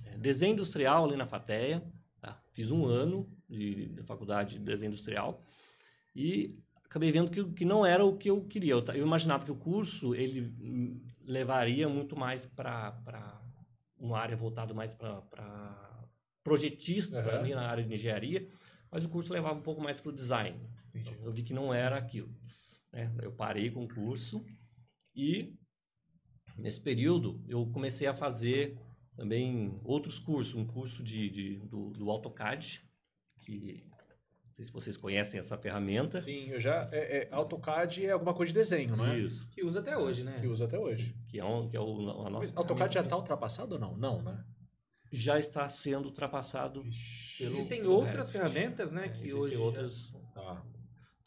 [0.04, 1.82] é, desenho industrial ali na FATEA.
[2.20, 2.40] tá?
[2.52, 5.42] Fiz um ano de, de faculdade de desenho industrial.
[6.14, 8.72] E acabei vendo que, que não era o que eu queria.
[8.72, 10.52] Eu, eu imaginava que o curso ele
[11.24, 13.40] levaria muito mais para
[13.98, 15.22] uma área voltada mais para
[16.42, 17.38] projetista Aham.
[17.38, 18.48] ali na área de engenharia,
[18.90, 20.58] mas o curso levava um pouco mais para o design.
[20.94, 22.28] Então, eu vi que não era aquilo.
[22.92, 23.12] né?
[23.22, 24.44] Eu parei com o curso
[25.14, 25.54] e
[26.56, 28.78] nesse período eu comecei a fazer
[29.16, 32.80] também outros cursos, um curso de, de- do, do AutoCAD,
[33.44, 33.84] que
[34.46, 36.20] não sei se vocês conhecem essa ferramenta.
[36.20, 36.88] Sim, eu já.
[36.92, 39.18] É, é, AutoCAD é alguma coisa de desenho, não é?
[39.18, 39.48] Isso.
[39.50, 40.40] Que usa até hoje, né?
[40.40, 41.14] Que usa até hoje.
[41.28, 43.80] Que é, um, que é o, a nossa Mas AutoCAD já ferramenta tá ultrapassado ou
[43.80, 43.96] não?
[43.96, 44.44] Não, né?
[45.10, 46.82] Já está sendo ultrapassado.
[47.38, 49.08] Pelo- Existem pelo outras ferramentas, né?
[49.08, 49.54] Que Existem hoje.
[49.54, 50.12] já- outras.
[50.34, 50.62] Tá.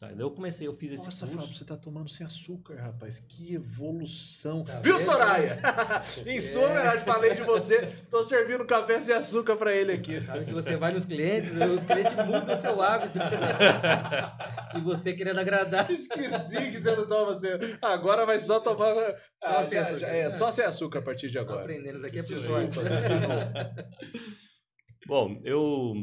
[0.00, 1.40] Tá, daí eu comecei, eu fiz esse Nossa, curso.
[1.40, 3.20] Fábio, você tá tomando sem açúcar, rapaz.
[3.20, 4.64] Que evolução.
[4.64, 5.06] Tá Viu, vendo?
[5.06, 5.60] Soraya?
[6.26, 7.86] em sua homenagem, falei de você.
[8.10, 10.20] Tô servindo café sem açúcar pra ele aqui.
[10.22, 13.16] Sabe que você vai nos clientes, o cliente muda o seu hábito.
[14.76, 15.88] e você querendo agradar.
[15.92, 17.50] Esqueci que você não toma sem
[17.82, 18.94] Agora vai só tomar.
[19.36, 19.98] Só Ah, sem já- açúcar.
[20.00, 21.60] já- é, só sem açúcar a partir de Tô agora.
[21.62, 22.88] aprendendo, isso aqui é por Desculpa, sorte.
[22.88, 23.92] Novo.
[25.06, 25.94] Bom, eu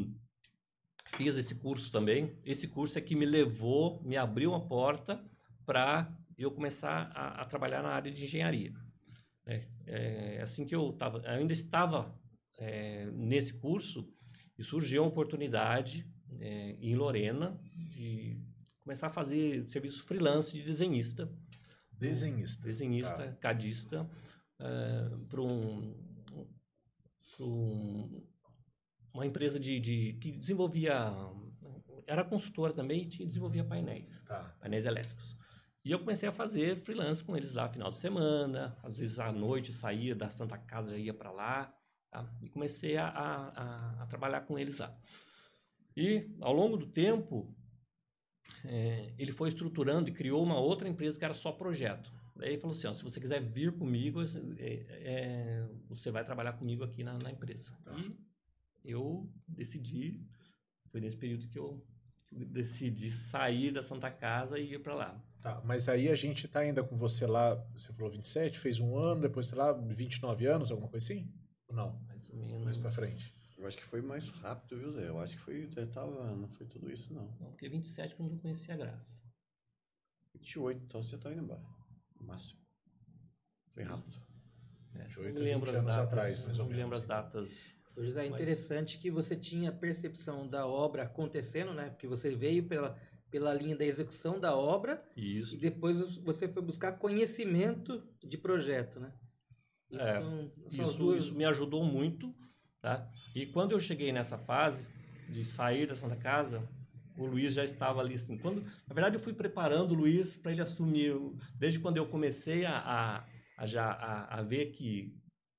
[1.16, 2.38] fiz esse curso também.
[2.44, 5.24] Esse curso é que me levou, me abriu uma porta
[5.66, 8.72] para eu começar a, a trabalhar na área de engenharia.
[9.46, 12.14] É, é, assim que eu tava, ainda estava
[12.58, 14.06] é, nesse curso
[14.58, 16.06] e surgiu a oportunidade
[16.38, 17.58] é, em Lorena
[17.90, 18.38] de
[18.82, 21.30] começar a fazer serviço freelance de desenhista
[21.92, 22.62] Desenhista.
[22.62, 23.32] desenhista, Tá.
[23.36, 24.08] cadista,
[25.28, 25.94] para um,
[27.40, 28.26] um-
[29.12, 31.12] uma empresa de, de- que desenvolvia,
[32.06, 34.56] era consultora também e desenvolvia painéis, Tá.
[34.60, 35.36] painéis elétricos.
[35.84, 39.32] E eu comecei a fazer freelance com eles lá final de semana, às vezes à
[39.32, 41.74] noite saía da Santa Casa e ia para lá,
[42.10, 42.30] tá?
[42.42, 44.94] e comecei a- a- a trabalhar com eles lá.
[45.96, 47.54] E ao longo do tempo,
[48.64, 52.12] é, ele foi estruturando e criou uma outra empresa que era só projeto.
[52.36, 54.22] Daí ele falou assim, ó, se você quiser vir comigo,
[54.58, 57.72] é, é, você vai trabalhar comigo aqui na, na empresa.
[57.84, 57.94] Tá.
[58.84, 60.26] E eu decidi,
[60.90, 61.84] foi nesse período que eu
[62.30, 65.24] decidi sair da Santa Casa e ir para lá.
[65.42, 68.96] Tá, mas aí a gente tá ainda com você lá, você falou 27, fez um
[68.96, 71.30] ano, depois sei lá, 29 anos, alguma coisa assim?
[71.68, 71.98] Ou não?
[72.06, 72.64] Mais ou menos.
[72.64, 73.34] Mais pra frente.
[73.60, 75.06] Eu acho que foi mais rápido, viu, Zé?
[75.08, 75.66] Eu acho que foi.
[75.92, 77.26] Tava, não foi tudo isso, não.
[77.38, 79.14] Não, porque 27 que eu não conhecia a graça.
[80.34, 81.62] 28, então você tá indo embora.
[82.18, 82.58] No máximo.
[83.74, 84.16] Foi rápido.
[84.94, 86.90] É, 28 não me lembro 20 as anos datas, atrás, mais ou não me lembro
[86.98, 87.76] menos, as datas.
[87.96, 91.90] Ô, José, é Mas- interessante que você tinha percepção da obra acontecendo, né?
[91.90, 92.98] Porque você veio pela,
[93.30, 95.54] pela linha da execução da obra Isso.
[95.54, 99.12] e depois você foi buscar conhecimento de projeto, né?
[99.90, 101.24] Isso É, são, são as Isso, duas.
[101.24, 102.34] isso me ajudou muito,
[102.80, 103.08] tá?
[103.34, 104.86] E quando eu cheguei nessa fase
[105.28, 106.66] de sair da Santa Casa,
[107.16, 108.36] o Luiz já estava ali assim.
[108.38, 111.14] Quando, na verdade, eu fui preparando o Luiz para ele assumir.
[111.58, 113.24] Desde quando eu comecei a,
[113.58, 115.14] a, já a, a ver que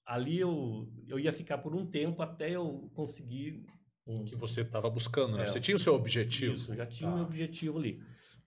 [0.06, 3.64] ali eu, eu ia ficar por um tempo até eu conseguir
[4.08, 5.44] um, Que você tava buscando, né?
[5.44, 5.48] É.
[5.48, 6.56] Você tinha o seu objetivo.
[6.56, 7.14] isso, eu já tinha Tá.
[7.14, 8.02] o meu objetivo ali.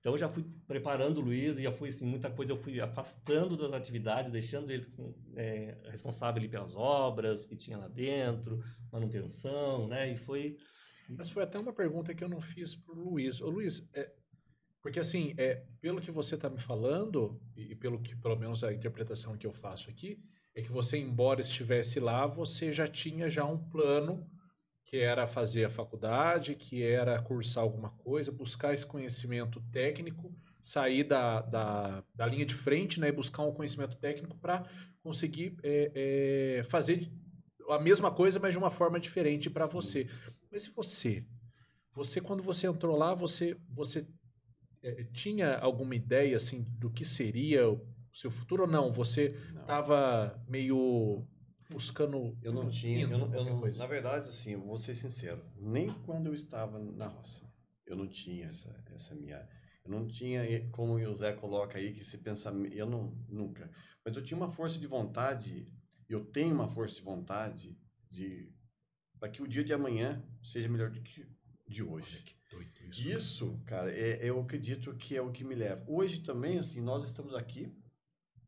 [0.04, 2.78] Então eu já fui preparando o Luiz e já fui assim, muita coisa eu fui
[2.78, 4.86] afastando das atividades, deixando ele
[5.34, 8.62] é, responsável pelas obras que tinha lá dentro,
[8.92, 10.12] manutenção, né?
[10.12, 10.58] E foi
[11.08, 13.40] Mas foi até uma pergunta que eu não fiz pro Luiz.
[13.40, 14.12] Ô Luiz, é,
[14.82, 18.62] porque assim, é, pelo que você está me falando, e, e pelo que pelo menos
[18.62, 20.22] a interpretação que eu faço aqui,
[20.54, 24.30] é que você, embora estivesse lá, você já tinha já um plano
[24.94, 31.02] que era fazer a faculdade, que era cursar alguma coisa, buscar esse conhecimento técnico, sair
[31.02, 34.64] da, da, da linha de frente né, e buscar um conhecimento técnico para
[35.02, 37.10] conseguir é, é, fazer
[37.70, 40.06] a mesma coisa, mas de uma forma diferente para você.
[40.48, 41.26] Mas se você,
[41.92, 44.06] você quando você entrou lá, você, você
[44.80, 48.92] é, tinha alguma ideia assim do que seria o seu futuro ou não?
[48.92, 51.26] Você estava meio
[51.70, 52.36] buscando.
[52.42, 53.78] Eu não tinha, eu não, eu qualquer não- coisa.
[53.78, 57.42] na verdade, assim, eu vou ser sincero, nem quando eu estava na roça,
[57.86, 59.48] eu não tinha essa, essa minha,
[59.84, 63.70] eu não tinha, como o José coloca aí, que esse pensamento, eu não, nunca,
[64.04, 65.66] mas eu tinha uma força de vontade,
[66.08, 67.76] eu tenho uma força de vontade
[68.10, 68.52] de,
[69.18, 71.26] para que o dia de amanhã seja melhor do que
[71.66, 72.16] de hoje.
[72.16, 73.08] Olha que doido isso.
[73.08, 75.82] Isso, cara, é, eu acredito que é o que me leva.
[75.88, 77.74] Hoje também, assim, nós estamos aqui.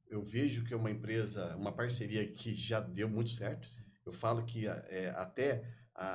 [0.09, 3.69] Eu vejo que é uma empresa, uma parceria que já deu muito certo.
[4.05, 5.65] Eu falo que é, até
[5.95, 6.07] a,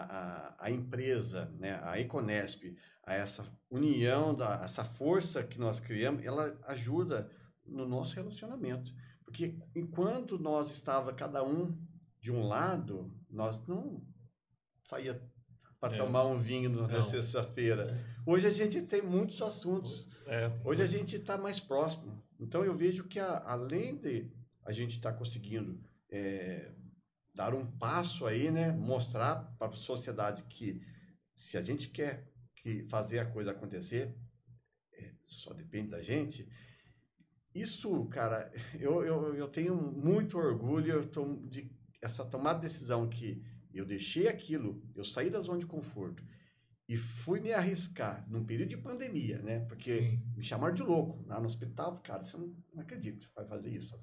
[0.59, 6.23] a, a empresa, né, a Econesp, a essa união, da, essa força que nós criamos,
[6.25, 7.29] ela ajuda
[7.65, 8.93] no nosso relacionamento.
[9.25, 11.77] Porque enquanto nós estava cada um
[12.19, 14.01] de um lado, nós não
[14.83, 15.21] saía
[15.79, 15.97] para É.
[15.97, 17.99] tomar um vinho na sexta-feira.
[18.25, 20.07] Hoje a gente tem muitos assuntos.
[20.27, 22.23] é, Hoje a gente está mais próximo.
[22.41, 24.31] Então eu vejo que a- além de
[24.65, 26.75] a gente estar conseguindo é,
[27.33, 30.81] dar um passo aí, né, mostrar para a sociedade que
[31.35, 34.15] se a gente quer que fazer a coisa acontecer,
[34.93, 36.47] é, só depende da gente.
[37.53, 41.69] Isso, cara, eu, eu, eu tenho muito orgulho eu tom- de
[42.01, 46.23] essa tomada de decisão que eu deixei aquilo, eu saí da zona de conforto
[46.91, 49.61] e fui me arriscar num período de pandemia, né?
[49.61, 50.21] Porque Sim.
[50.35, 53.45] me chamaram de louco lá no hospital, cara, você não, não acredita que você vai
[53.45, 53.97] fazer isso.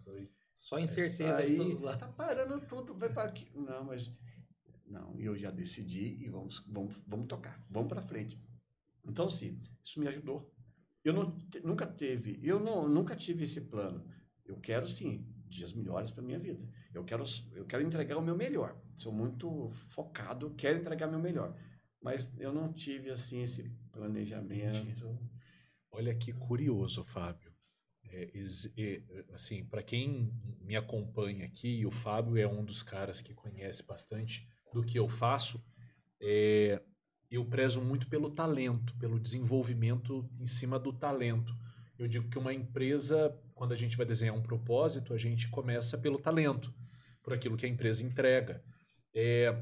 [0.54, 3.46] Só incerteza aí, de todos tá parando tudo, vai para aqui.
[3.54, 4.10] Não, mas
[4.86, 8.42] não, eu já decidi e vamos, vamos, vamos tocar, vamos para frente.
[9.04, 10.50] Então, sim, isso me ajudou.
[11.04, 14.02] Eu não, nunca teve, eu não, nunca tive esse plano.
[14.46, 16.66] Eu quero sim dias melhores para minha vida.
[16.94, 18.80] Eu quero, eu quero entregar o meu melhor.
[18.96, 21.54] Sou muito focado, quero entregar o meu melhor.
[22.00, 25.18] Mas eu não tive assim esse planejamento.
[25.90, 27.52] Olha que curioso, Fábio.
[28.10, 28.30] É,
[28.76, 33.84] é, assim, para quem me acompanha aqui, o Fábio é um dos caras que conhece
[33.84, 35.62] bastante do que eu faço.
[36.20, 36.82] é,
[37.30, 41.54] eu prezo muito pelo talento, pelo desenvolvimento em cima do talento.
[41.98, 45.98] Eu digo que uma empresa, quando a gente vai desenhar um propósito, a gente começa
[45.98, 46.72] pelo talento,
[47.22, 48.64] por aquilo que a empresa entrega.
[49.14, 49.54] É,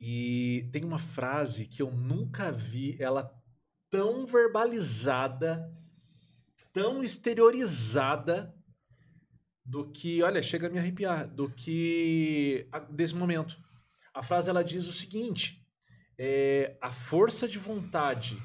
[0.00, 3.32] e tem uma frase que eu nunca vi ela
[3.90, 5.72] tão verbalizada,
[6.72, 8.54] tão exteriorizada
[9.64, 13.56] do que, olha, chega a me arrepiar, do que desse momento.
[14.12, 15.64] A frase ela diz o seguinte:
[16.18, 18.40] é, a força de vontade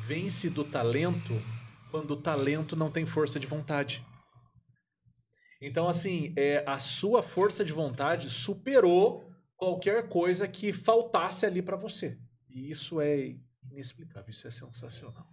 [0.00, 1.40] vence do talento
[1.90, 4.04] quando o talento não tem força de vontade.
[5.60, 9.27] Então, assim, é, a sua força de vontade superou
[9.58, 12.18] qualquer coisa que faltasse ali para você.
[12.48, 13.36] E isso é
[13.70, 15.28] inexplicável, isso é sensacional.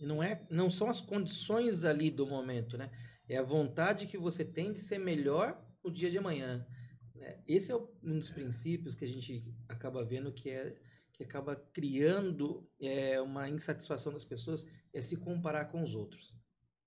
[0.00, 2.90] E não, é, não são as condições ali do momento, né?
[3.28, 6.66] É a vontade que você tem de ser melhor no dia de amanhã.
[7.14, 7.42] né?
[7.46, 10.74] Esse é um dos princípios que a gente acaba vendo que é
[11.12, 16.34] que acaba criando é, uma insatisfação das pessoas é se comparar com os outros.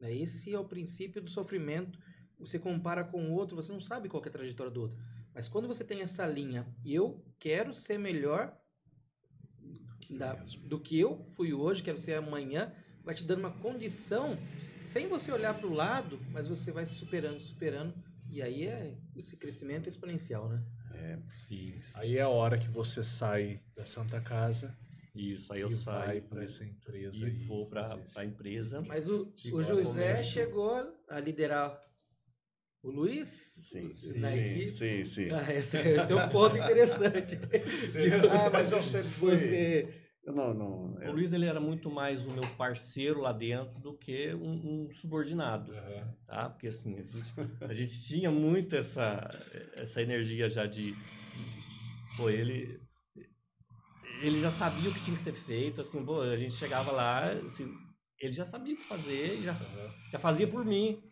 [0.01, 0.13] né?
[0.13, 1.97] Esse é o princípio do sofrimento.
[2.37, 4.97] Você compara com o outro, você não sabe qual é a trajetória do outro.
[5.37, 8.57] Mas quando você tem essa linha, eu quero ser melhor
[10.09, 10.33] da-
[10.65, 12.73] do que eu fui hoje, quero ser amanhã,
[13.03, 14.35] vai te dando uma condição
[14.81, 17.93] sem você olhar para o lado, mas você vai se superando, superando,
[18.31, 20.59] e aí é esse crescimento exponencial, né?
[21.29, 21.91] Sim, sim.
[21.93, 24.75] Aí é a hora que você sai da Santa Casa
[25.13, 28.81] Isso, aí eu e saio para essa empresa e vou para a empresa.
[28.87, 30.31] Mas o, o José começo.
[30.31, 31.86] chegou a liderar
[32.83, 35.29] o Luiz Sim, sim, na sim, sim, sim.
[35.33, 37.37] Ah, esse, esse é um ponto interessante.
[38.31, 39.31] Ah, mas eu sempre fui.
[39.35, 39.93] Você,
[40.25, 40.93] não, não.
[40.93, 44.85] O eu- Luiz ele era muito mais o meu parceiro lá dentro do que um,
[44.85, 46.13] um subordinado, Aham.
[46.27, 46.49] tá?
[46.49, 49.27] Porque assim, a gente, a gente tinha muito essa,
[49.75, 50.97] essa energia já de...
[52.15, 52.79] Pô, ele...
[54.19, 57.31] Ele já sabia o que tinha que ser feito, assim, pô, a gente chegava lá,
[57.33, 57.67] assim,
[58.19, 59.93] ele já sabia o que fazer, já, Aham.
[60.11, 61.03] já fazia por mim.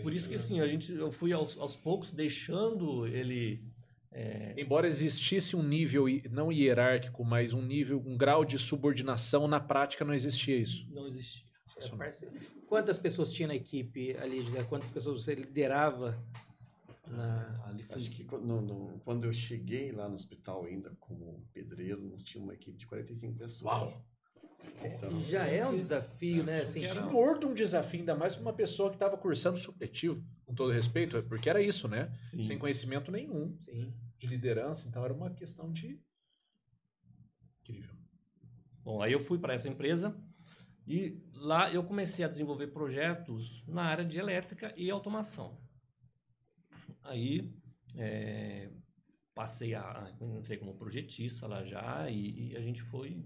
[0.00, 3.62] Por isso que assim, a gente, eu fui aos, aos poucos deixando ele...
[4.10, 9.60] é, Embora existisse um nível não hierárquico, mas um nível, um grau de subordinação, na
[9.60, 10.86] prática não existia isso.
[10.90, 11.44] não existia.
[11.76, 12.28] é.
[12.66, 14.62] Quantas pessoas tinha na equipe ali, José?
[14.64, 16.18] Quantas pessoas você liderava?
[17.06, 17.62] Na...
[17.66, 22.00] Ali foi- Acho que quando, no- quando eu cheguei lá no hospital ainda como pedreiro,
[22.02, 23.62] nós tínhamos uma equipe de 45 pessoas.
[23.62, 24.04] Uau!
[24.84, 26.62] Então, já é um desafio, né?
[26.62, 30.54] Assim, Senhor de um desafio, ainda mais para uma pessoa que estava cursando supletivo, com
[30.54, 32.10] todo respeito, porque era isso, né?
[32.30, 32.42] Sim.
[32.42, 33.92] Sem conhecimento nenhum sim.
[34.18, 36.00] de liderança, então era uma questão de.
[37.60, 37.94] Incrível.
[38.82, 40.16] Bom, aí eu fui para essa empresa
[40.86, 45.60] e lá eu comecei a desenvolver projetos na área de elétrica e automação.
[47.04, 47.52] Aí
[47.96, 48.68] é,
[49.34, 53.24] passei a entrei como projetista lá já e, e a gente foi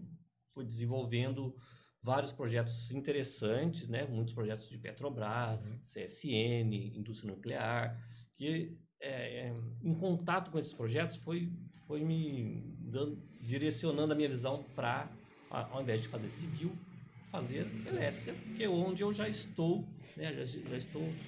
[0.56, 1.54] foi desenvolvendo
[2.02, 4.06] vários projetos interessantes, né?
[4.06, 5.82] Muitos projetos de Petrobras, Uhum.
[5.84, 8.02] CSN, indústria nuclear,
[8.34, 11.52] que é, é, em contato com esses projetos foi
[11.86, 15.14] foi me dando, direcionando a minha visão para
[15.50, 16.82] ao invés de fazer civil,
[17.30, 20.32] fazer elétrica, que é onde eu já estou, né?
[20.32, 21.22] Já, já estou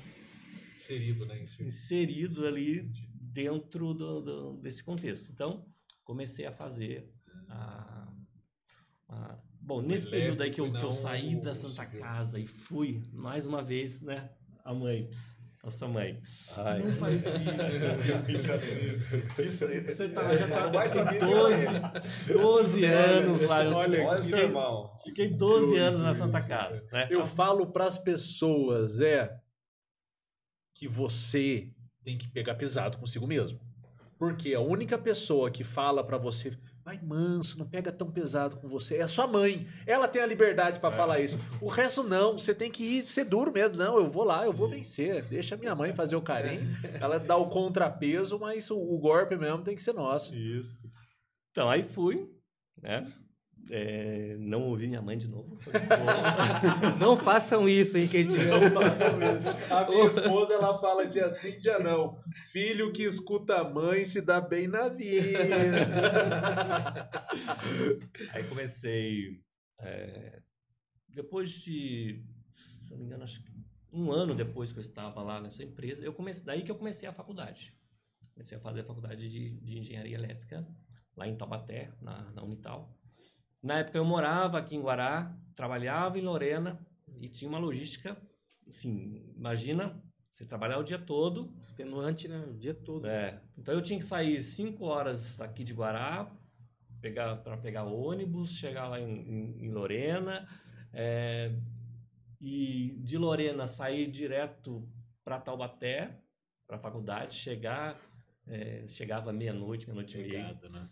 [0.75, 1.43] Inserido, né?
[1.61, 2.83] inserido ali
[3.15, 5.31] dentro do, do- desse contexto.
[5.33, 5.67] Então,
[6.05, 7.13] comecei a fazer
[7.49, 7.98] a,
[9.09, 12.01] a- bom, nesse elétrico período aí que eu, que eu saí da Santa civil.
[12.01, 14.31] Casa e fui mais uma vez, né,
[14.65, 15.09] a mãe,
[15.63, 16.21] nossa mãe.
[16.57, 17.23] ai, Não faz
[18.29, 19.43] isso.
[19.43, 23.65] isso, Você tá, já tá mais amigo 12, 12 anos lá.
[23.65, 24.99] Eu Olha, Olha seu fiquei, irmão.
[25.05, 26.85] fiquei 12 anos na Deus, Santa isso, Casa.
[26.93, 27.09] Né?
[27.11, 29.37] Eu falo para as pessoas, é
[30.75, 31.73] que você
[32.05, 33.61] tem que pegar pesado consigo mesmo.
[34.17, 36.57] Porque a única pessoa que fala para você,
[36.89, 39.67] vai manso, não pega tão pesado com você, é a sua mãe.
[39.87, 41.39] Ela tem a liberdade para falar isso.
[41.61, 43.77] O resto não, você tem que ir ser duro mesmo.
[43.77, 45.23] Não, eu vou lá, eu vou vencer.
[45.25, 46.67] Deixa minha mãe fazer o carinho.
[46.99, 50.35] Ela dá o contrapeso, mas o, o golpe mesmo tem que ser nosso.
[50.35, 50.79] Isso.
[51.51, 52.27] Então, aí fui,
[52.81, 53.13] né?
[53.71, 55.57] É, não ouvi minha mãe de novo.
[55.61, 58.39] Falei, "Pô, Não façam isso, hein, que a gente
[59.71, 62.19] A minha esposa, ela fala dia sim, dia não.
[62.51, 65.39] Filho que escuta a mãe se dá bem na vida.
[68.33, 69.41] Aí comecei.
[69.81, 70.41] é,
[71.09, 72.25] depois de
[72.89, 73.53] se não me engano, acho que
[73.93, 77.09] um ano depois que eu estava lá nessa empresa, eu comecei, daí que eu comecei
[77.09, 77.77] a faculdade.
[78.33, 80.67] Comecei a fazer a faculdade de, de engenharia elétrica
[81.17, 82.98] lá em Taubaté, na, na Unital.
[83.63, 86.79] Na época eu morava aqui em Guará, trabalhava em Lorena
[87.21, 88.17] e tinha uma logística,
[88.67, 90.01] enfim, imagina
[90.31, 91.53] você trabalhar o dia todo.
[91.61, 92.39] Extenuante, né?
[92.47, 93.07] O dia todo.
[93.07, 93.43] É.
[93.57, 96.31] Então eu tinha que sair 5 horas aqui de Guará
[97.01, 100.47] pegar, para pegar ônibus, chegar lá em, em, em Lorena.
[100.93, 101.53] É,
[102.41, 104.89] e de Lorena sair direto
[105.25, 106.21] para Taubaté,
[106.67, 108.01] para a faculdade, chegar,
[108.47, 110.59] é, chegava meia-noite, meia-noite e meia.
[110.71, 110.89] né?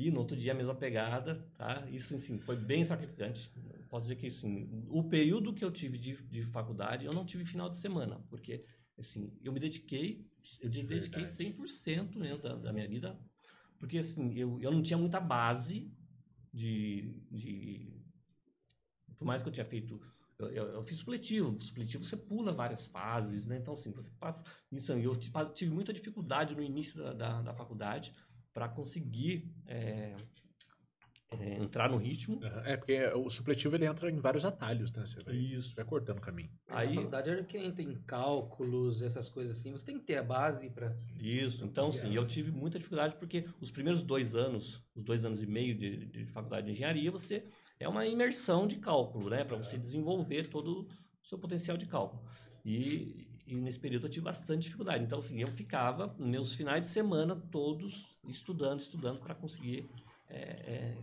[0.00, 1.86] E no outro dia a mesma pegada, tá?
[1.90, 3.50] Isso, assim, foi bem sacrificante.
[3.90, 7.44] Posso dizer que, assim, o período que eu tive de, de faculdade, eu não tive
[7.44, 8.64] final de semana, porque,
[8.98, 10.26] assim, eu me dediquei,
[10.60, 11.54] eu me dediquei Verdade.
[11.54, 13.18] 100% mesmo da, da minha vida,
[13.78, 15.92] porque, assim, eu, eu não tinha muita base
[16.52, 17.92] de, de...
[19.18, 20.00] Por mais que eu tinha feito...
[20.38, 21.60] Eu, eu, eu fiz supletivo.
[21.60, 23.58] Supletivo você pula várias fases, né?
[23.58, 24.42] Então, assim, você passa...
[24.72, 28.14] Isso, eu tive tive muita dificuldade no início da, da, da faculdade,
[28.52, 30.14] para conseguir é,
[31.38, 32.40] é, entrar no ritmo.
[32.64, 35.06] É, porque o supletivo ele entra em vários atalhos, né?
[35.06, 35.74] Você vai, Isso.
[35.76, 36.50] vai cortando o caminho.
[36.68, 36.88] Aí...
[36.88, 39.70] Aí- Na faculdade era quem tem cálculos, essas coisas assim.
[39.70, 40.92] Você tem que ter a base para.
[41.20, 41.64] Isso.
[41.64, 45.46] Então, sim, eu tive muita dificuldade porque os primeiros dois anos, os dois anos e
[45.46, 47.44] meio de, de faculdade de engenharia, você
[47.78, 49.44] é uma imersão de cálculo, né?
[49.44, 50.88] Para você desenvolver todo
[51.22, 52.24] o seu potencial de cálculo.
[52.64, 55.04] E, e nesse período eu tive bastante dificuldade.
[55.04, 59.88] Então, assim, eu ficava meus finais de semana todos estudando, estudando para conseguir
[60.28, 60.96] é, é,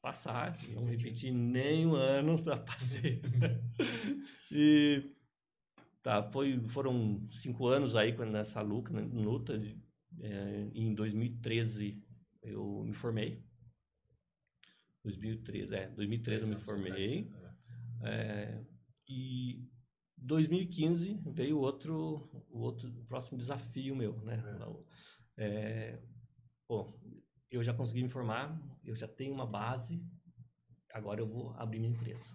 [0.00, 0.56] passar.
[0.68, 3.20] Não repeti nem um ano, já passei.
[4.50, 5.14] e
[6.02, 9.78] tá, foi, foram cinco anos aí nessa luta, né, luta de-
[10.20, 12.02] é, em 2013
[12.42, 13.42] eu me formei.
[15.02, 17.30] 2013, é, 2013 eu me formei.
[18.02, 18.64] É,
[19.08, 19.68] e
[20.16, 24.42] 2015 veio outro, o outro o próximo desafio meu, né?
[25.36, 25.98] É,
[26.70, 26.86] pô,
[27.50, 30.00] eu já consegui me formar, eu já tenho uma base,
[30.94, 32.30] agora eu vou abrir minha empresa.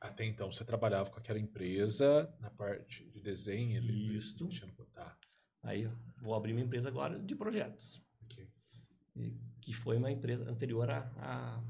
[0.00, 3.76] Até então você trabalhava com aquela empresa na parte de desenho.
[3.78, 4.44] Ele, Isto.
[4.46, 5.18] mexendo com- Tá.
[5.64, 5.90] Aí
[6.22, 8.48] vou abrir minha empresa agora de projetos, ok.
[9.16, 11.60] e- que foi uma empresa anterior à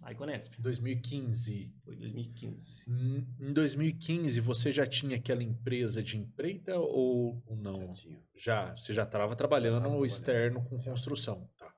[0.00, 1.72] à Iconesp, 2015.
[1.84, 2.82] foi 2015.
[2.88, 7.92] Hum, Em 2015 você já tinha aquela empresa de empreita ou ou não?
[7.94, 8.20] tinha.
[8.34, 10.06] Já, você já estava trabalhando tava no trabalhando.
[10.06, 11.72] externo com construção, tá?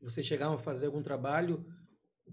[0.00, 1.64] Você chegava a fazer algum trabalho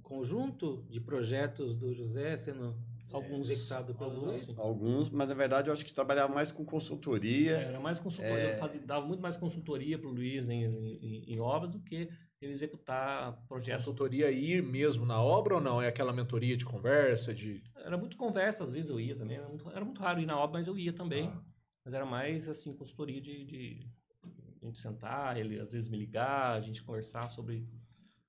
[0.01, 2.75] conjunto de projetos do José sendo
[3.11, 4.57] Alguns- executado pelo alguns- Luiz?
[4.57, 7.57] Alguns, mas na verdade eu acho que trabalhava mais com consultoria.
[7.57, 8.59] Era mais consultoria, É.
[8.59, 12.09] eu dava muito mais consultoria para o Luiz em, em, em obras do que
[12.45, 13.85] ele executar projetos.
[13.85, 15.81] Consultoria ir mesmo na obra ou não?
[15.81, 17.61] É aquela mentoria de conversa, de...
[17.75, 20.37] Era muito conversa, às vezes eu ia também, era muito, era muito raro ir na
[20.37, 21.27] obra, mas eu ia também.
[21.27, 21.41] Ah,
[21.85, 23.87] Mas era mais assim, consultoria de, de
[24.61, 27.67] a gente sentar, ele às vezes me ligar, a gente conversar sobre,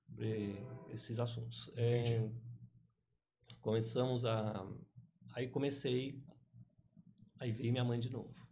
[0.05, 0.55] sobre
[0.93, 1.71] esses assuntos.
[1.75, 2.29] É,
[3.61, 4.67] começamos a.
[5.33, 6.21] Aí comecei.
[7.39, 8.44] Aí veio minha mãe de novo.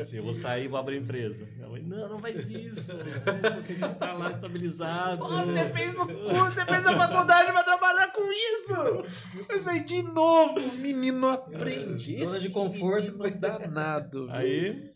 [0.00, 1.48] Assim, eu vou sair, vou abrir empresa.
[1.56, 2.92] Minha mãe, não, não faz isso.
[2.92, 5.24] Você tem que estar lá estabilizado.
[5.72, 9.02] fez o curso, você fez a faculdade para trabalhar com isso!
[9.48, 12.24] Mas aí de novo, menino aprende.
[12.24, 13.18] Zona de conforto.
[13.18, 14.26] menino danado.
[14.26, 14.34] viu?
[14.34, 14.92] Aí,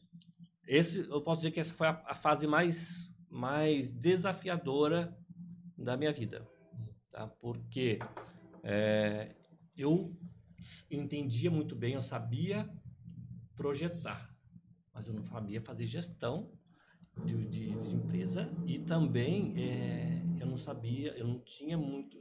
[0.66, 5.16] esse, eu posso dizer que essa foi a, a fase mais, mais desafiadora
[5.76, 6.46] da minha vida.
[7.10, 7.26] Tá?
[7.26, 7.98] Porque
[8.62, 9.34] é,
[9.76, 10.16] eu
[10.90, 12.68] entendia muito bem, eu sabia
[13.56, 14.34] projetar,
[14.94, 16.50] mas eu não sabia fazer gestão
[17.24, 22.18] de, de- de empresa e também é, eu não sabia, eu não tinha muito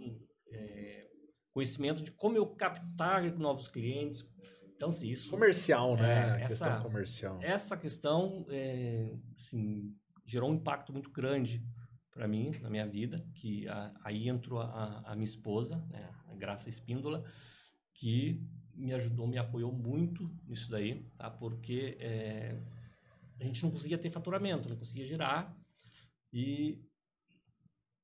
[0.52, 1.08] é,
[1.54, 4.30] conhecimento de como eu captar novos clientes.
[4.76, 6.14] Então, assim, isso Comercial, né?
[6.14, 7.40] É, a essa- questão comercial.
[7.42, 11.64] essa questão é, assim, gerou um impacto muito grande
[12.12, 16.36] para mim na minha vida que a- aí entrou a, a minha esposa né, a
[16.36, 17.24] Graça Espíndola
[18.02, 18.42] que
[18.74, 22.60] me ajudou me apoiou muito nisso daí tá porque é,
[23.40, 25.56] a gente não conseguia ter faturamento não conseguia girar
[26.34, 26.84] e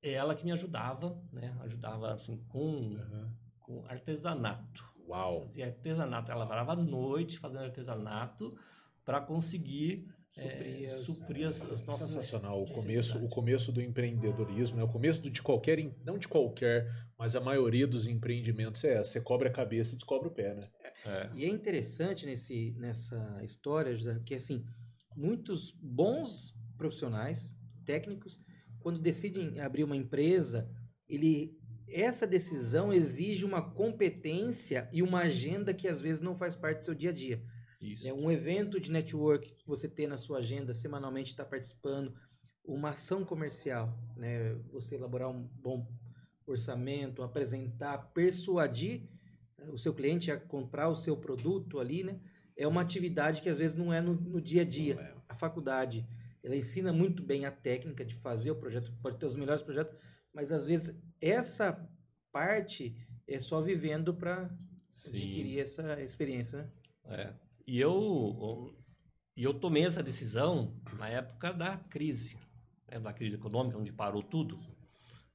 [0.04, 3.36] é ela que me ajudava né ajudava assim com, Aham.
[3.60, 5.48] com artesanato Uau.
[5.48, 6.32] fazia artesanato.
[6.32, 8.58] Ela varava à noite fazendo artesanato
[9.06, 12.62] para conseguir Suprir é, as- suprir as, as nossas Sensacional.
[12.62, 14.84] O começo, o começo do empreendedorismo, né?
[14.84, 19.12] o começo do- de qualquer, não de qualquer, mas a maioria dos empreendimentos é essa.
[19.12, 20.70] Você cobre a cabeça e descobre o pé, né?
[21.06, 21.30] É.
[21.34, 24.64] E é interessante nesse, nessa história, José, que assim,
[25.16, 27.52] muitos bons profissionais,
[27.86, 28.40] técnicos,
[28.80, 30.70] quando decidem abrir uma empresa,
[31.10, 31.58] ele
[31.90, 36.86] essa decisão exige uma competência e uma agenda que às vezes não faz parte do
[36.86, 37.42] seu dia a dia.
[37.80, 38.08] Isso.
[38.08, 42.14] É um evento de network que você tem na sua agenda semanalmente está participando,
[42.64, 44.56] uma ação comercial, né?
[44.72, 45.88] Você elaborar um bom
[46.46, 49.04] orçamento, apresentar, persuadir
[49.58, 52.20] né, o seu cliente a comprar o seu produto ali, né?
[52.56, 54.96] É uma atividade que às vezes não é no, no dia a dia.
[54.96, 55.16] É.
[55.30, 56.08] A faculdade,
[56.44, 59.96] ela ensina muito bem a técnica de fazer o projeto, pode ter os melhores projetos,
[60.34, 61.88] mas às vezes essa
[62.32, 62.96] parte
[63.28, 64.50] é só vivendo para
[65.06, 66.70] adquirir essa experiência, né?
[67.06, 67.47] É.
[67.68, 68.74] E eu,
[69.36, 72.38] e eu tomei essa decisão na época da crise,
[72.90, 74.56] né, da crise econômica, onde parou tudo.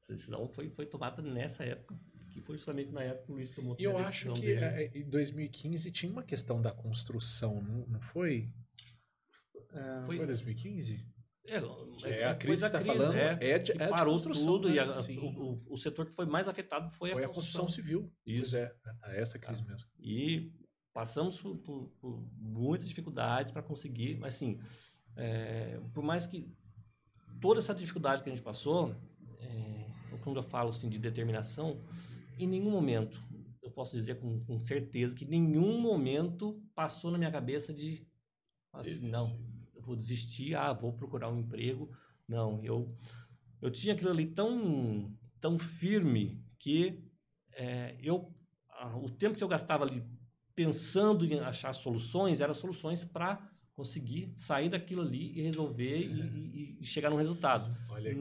[0.00, 1.94] Essa decisão foi, foi tomada nessa época,
[2.32, 4.64] que foi justamente na época que o Luiz tomou E eu a acho que dele.
[4.64, 8.48] é, em 2015 tinha uma questão da construção, não, foi?
[9.74, 11.04] Ah, Foi Foi- 2015?
[11.44, 14.14] É, É, a foi crise da que você está falando é, é, de, é parou
[14.14, 14.74] construção, tudo né?
[14.76, 17.62] e a- o, o- o setor que foi mais afetado foi, Foi a a construção
[17.64, 17.68] construção.
[17.68, 18.12] civil.
[18.24, 18.56] Pois Isso.
[18.56, 18.72] é,
[19.06, 19.88] é essa crise mesmo.
[19.98, 20.52] E
[20.93, 24.61] passamos por, por- por muitas dificuldades para conseguir, mas assim,
[25.16, 26.55] é, por mais que
[27.40, 28.95] toda essa dificuldade que a gente passou,
[29.38, 29.86] é,
[30.22, 31.84] quando eu falo assim de determinação,
[32.38, 33.22] em nenhum momento
[33.62, 38.07] eu posso dizer com, com certeza que nenhum momento passou na minha cabeça de
[38.72, 39.38] assim, não,
[39.74, 41.90] eu vou desistir, ah, vou procurar um emprego.
[42.28, 42.97] Não, eu
[43.61, 47.05] eu tinha aquilo ali tão tão firme que
[47.53, 48.34] é, eu
[49.03, 50.03] o tempo que eu gastava ali
[50.55, 56.78] pensando em achar soluções eram soluções para conseguir sair daquilo ali e resolver e, e-
[56.80, 57.74] e chegar num resultado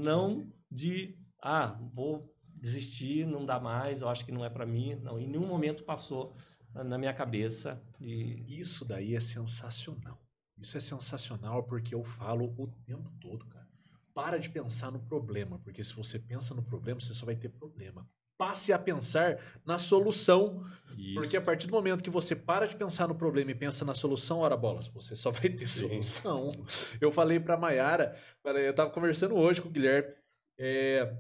[0.03, 4.95] não de ah vou desistir não dá mais eu acho que não é para mim
[4.95, 6.35] não em nenhum momento passou
[6.73, 10.17] na- minha cabeça de Isso daí é sensacional.
[10.57, 13.67] Isso é sensacional porque eu falo o tempo todo, cara.
[14.13, 17.49] Para de pensar no problema, porque se você pensa no problema, você só vai ter
[17.49, 18.07] problema.
[18.41, 20.65] Passe a pensar na solução,
[21.13, 23.93] porque a partir do momento que você para de pensar no problema e pensa na
[23.93, 26.01] solução, ora bolas, você só vai ter Sim.
[26.01, 26.51] solução.
[26.99, 30.15] Eu falei pra Mayara, falei, eu tava conversando hoje com o Guilherme,
[30.57, 31.15] é,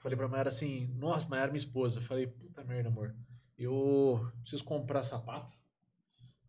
[0.00, 3.14] falei pra Mayara assim, nossa, Mayara, minha esposa, falei, puta merda, amor,
[3.56, 5.54] eu preciso comprar sapato,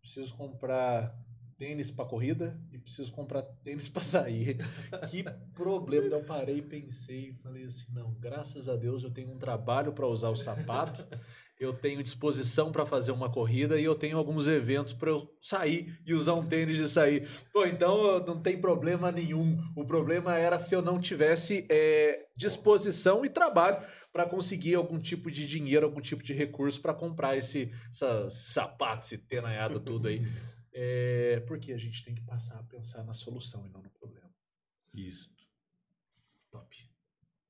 [0.02, 1.16] preciso comprar
[1.62, 4.58] tênis pra corrida e preciso comprar tênis pra sair.
[5.12, 6.10] Que problema.
[6.10, 9.94] Daí eu parei pensei e falei assim, não, graças a Deus eu tenho um trabalho
[9.94, 11.06] para usar o sapato,
[11.60, 15.96] eu tenho disposição para fazer uma corrida e eu tenho alguns eventos para eu sair
[16.04, 17.30] e usar um tênis de sair.
[17.54, 19.62] Pô, então não tem problema nenhum.
[19.76, 25.30] O problema era se eu não tivesse é, disposição e trabalho para conseguir algum tipo
[25.30, 30.26] de dinheiro, algum tipo de recurso para comprar esse, essa, sapato, esse tenaiado tudo aí.
[30.74, 34.32] É, porque a gente tem que passar a pensar na solução e não no problema.
[34.94, 35.30] isso
[36.50, 36.90] Top.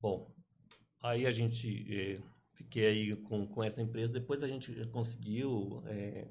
[0.00, 0.32] Bom,
[1.00, 2.20] aí a gente eh,
[2.54, 4.12] fiquei aí com, com essa empresa.
[4.12, 6.28] Depois a gente conseguiu eh,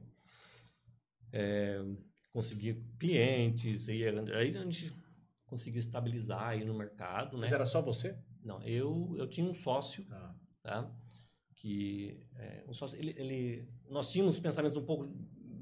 [1.34, 1.84] eh,
[2.32, 4.94] conseguir clientes e aí a gente
[5.46, 7.44] conseguiu estabilizar aí no mercado, né?
[7.44, 8.18] Mas era só você?
[8.44, 10.36] Não, eu eu tinha um sócio, Tá.
[10.64, 10.92] tá?
[11.56, 15.14] Que é, um sócio, ele, ele, nós tínhamos pensamentos um pouco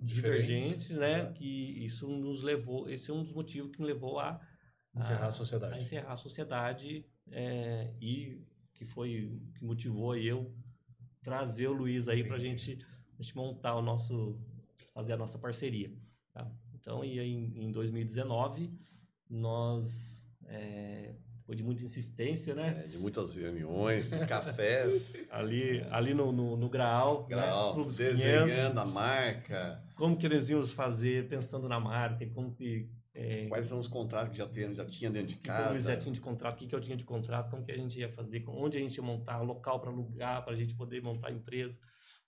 [0.02, 1.26] Diferentes, né?
[1.26, 1.32] tá.
[1.34, 4.39] Que isso nos levou, esse é um dos motivos que me levou a
[4.95, 5.80] Encerrar a a sociedade.
[5.80, 8.41] encerrar a sociedade é, e
[8.74, 10.52] que foi que motivou eu
[11.22, 12.80] trazer o Luiz aí para gente
[13.18, 14.39] a gente montar o nosso
[14.93, 15.91] fazer a nossa parceria
[16.34, 16.50] tá?
[16.74, 18.72] então e aí em, em 2019
[19.30, 26.14] nós é, depois de muita insistência né É, de muitas reuniões, de cafés, ali ali
[26.14, 27.28] no, no, no Graal, né?
[27.30, 32.26] grau, Clube dos 500, desenhando a marca, como que eles iam fazer pensando na marca
[32.32, 35.38] como que é, quais são os contratos que já, tem, já tinha dentro de O
[35.39, 35.91] que, que o Luiz casa.
[35.93, 38.00] já tinha de contrato, o que, que eu tinha de contrato, como que a gente
[38.00, 41.30] ia fazer, onde a gente ia montar, local para alugar, para a gente poder montar
[41.30, 41.78] a empresa.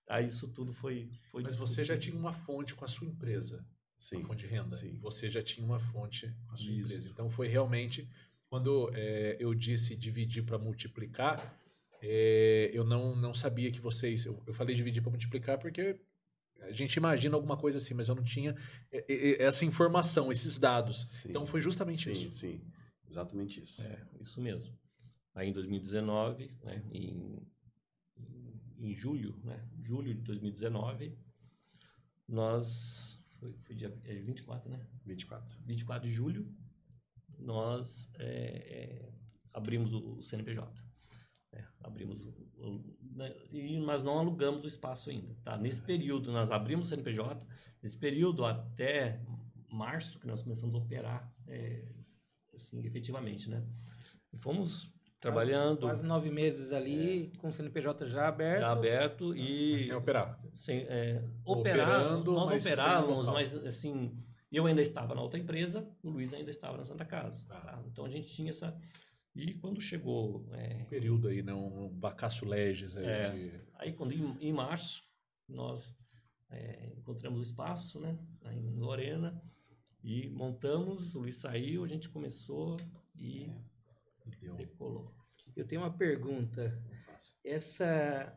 [0.10, 1.10] Aí isso tudo foi.
[1.32, 3.66] foi Mas você já tinha uma fonte com a sua empresa,
[3.96, 4.76] Sim, fonte de renda.
[4.76, 4.98] sim.
[5.00, 6.82] Você já tinha uma fonte com a sua Isso.
[6.86, 7.10] empresa.
[7.10, 8.10] Então foi realmente
[8.50, 11.58] quando é, eu disse dividir para multiplicar,
[12.02, 14.26] é, eu não, não sabia que vocês.
[14.26, 16.00] Eu, eu falei dividir para multiplicar porque
[16.62, 18.56] a gente imagina alguma coisa assim, mas eu não tinha
[18.92, 21.02] é, é, essa informação, esses dados.
[21.02, 21.30] Sim.
[21.30, 22.32] Então foi justamente sim, isso.
[22.32, 22.62] Sim,
[23.08, 23.84] exatamente isso.
[23.84, 24.74] É, isso mesmo.
[25.34, 27.48] Aí em 2019, né, em,
[28.78, 31.18] em julho, né, julho de 2019,
[32.28, 33.20] nós.
[33.40, 34.88] Foi, foi dia é 24, né?
[35.06, 35.58] 24.
[35.66, 36.48] 24 de julho,
[37.40, 39.14] nós é, é,
[39.52, 40.81] abrimos o, o CNPJ.
[41.52, 41.68] Né?
[41.84, 42.84] abrimos o-
[43.16, 43.36] né?
[43.52, 45.36] e, mas não alugamos o espaço ainda.
[45.44, 45.58] Tá?
[45.58, 47.46] Nesse período, nós abrimos o CNPJ,
[47.82, 49.20] nesse período até
[49.70, 51.84] março, que nós começamos a operar é,
[52.56, 53.50] assim, efetivamente.
[53.50, 53.64] Né?
[54.34, 55.82] E fomos, trabalhando.
[55.82, 58.60] Quase nove meses ali, com o CNPJ já aberto.
[58.60, 59.80] Já aberto e.
[59.80, 60.38] Sem operar.
[60.54, 64.18] Sem, é, operar, Operando, nós operávamos, mas assim,
[64.52, 67.46] eu ainda estava na outra empresa, o Luiz ainda estava na Santa Casa.
[67.50, 67.60] Ah.
[67.60, 67.84] tá?
[67.88, 68.76] Então a gente tinha essa.
[69.36, 70.48] E quando chegou.
[70.54, 71.54] é, Um período aí, né?
[71.54, 73.30] Um vacácio legis aí É.
[73.32, 73.52] de...
[73.76, 75.04] aí quando em, em março
[75.48, 75.96] nós
[76.50, 78.18] é, encontramos o espaço, né?
[78.44, 79.42] aí Em Lorena.
[80.04, 82.76] E montamos, o Luiz saiu, a gente começou
[83.16, 83.52] e
[84.40, 84.56] Deu.
[84.56, 85.14] decolou.
[85.56, 86.82] Eu tenho uma pergunta.
[87.44, 88.36] Essa,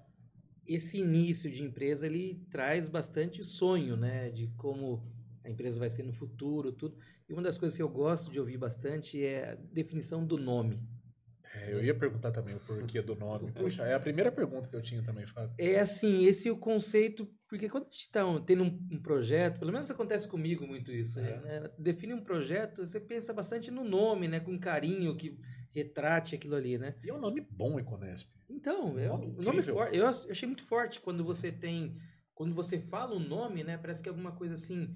[0.66, 4.30] esse início de empresa, ele traz bastante sonho, né?
[4.30, 5.02] De como
[5.42, 6.98] a empresa vai ser no futuro, tudo.
[7.28, 10.80] E uma das coisas que eu gosto de ouvir bastante é a definição do nome.
[11.54, 13.52] É, eu ia perguntar também o porquê do nome.
[13.52, 15.54] Puxa, é a primeira pergunta que eu tinha também, Fábio.
[15.56, 19.60] É assim, esse é o conceito, porque quando a gente está tendo um, um projeto,
[19.60, 21.40] pelo menos acontece comigo muito isso, É.
[21.40, 21.70] né?
[21.78, 24.40] define um projeto, você pensa bastante no nome, né?
[24.40, 25.38] Com carinho, que
[25.72, 26.96] retrate aquilo ali, né?
[27.04, 28.28] E é um nome bom, Econesp.
[28.50, 29.96] Então, é Nome um nome forte.
[29.96, 31.96] Eu ach- achei muito forte quando você tem.
[32.34, 33.78] Quando você fala o nome, né?
[33.78, 34.92] Parece que é alguma coisa assim.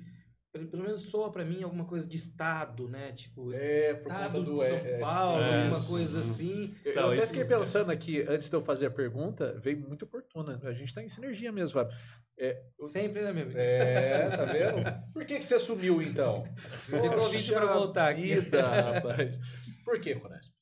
[0.51, 3.12] Pelo, menos soa pra mim alguma coisa de estado, né?
[3.12, 6.74] Tipo, É, por estado do de São S, Paulo, é, alguma coisa assim.
[6.84, 10.07] Eu, Então, eu até fiquei pensando aqui, antes de eu fazer a pergunta, veio muito
[10.07, 10.59] oportuna.
[10.64, 11.96] A gente tá em sinergia mesmo, Fábio.
[12.38, 13.59] É, Sempre, né, meu amigo?
[13.59, 15.12] é, tá vendo?
[15.12, 16.44] Por que, que você sumiu, então?
[16.90, 18.34] Tem convite Poxa voltar aqui.
[18.40, 19.38] Vida, rapaz.
[19.84, 20.55] Por que, Econesp?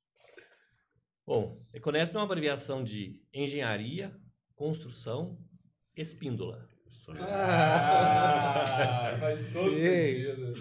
[1.25, 4.17] Bom, Econesp é uma abreviação de Engenharia,
[4.57, 5.39] Construção,
[5.97, 6.69] Espíndola.
[6.89, 7.17] Aí.
[7.21, 10.07] Ah, faz todo Sei.
[10.27, 10.53] sentido.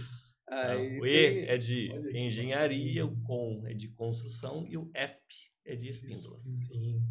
[0.47, 5.33] Aí o E tem- é de Engenharia, o COM é de Construção e o ESP
[5.65, 6.39] é de Espíndola.
[6.67, 7.01] Sim.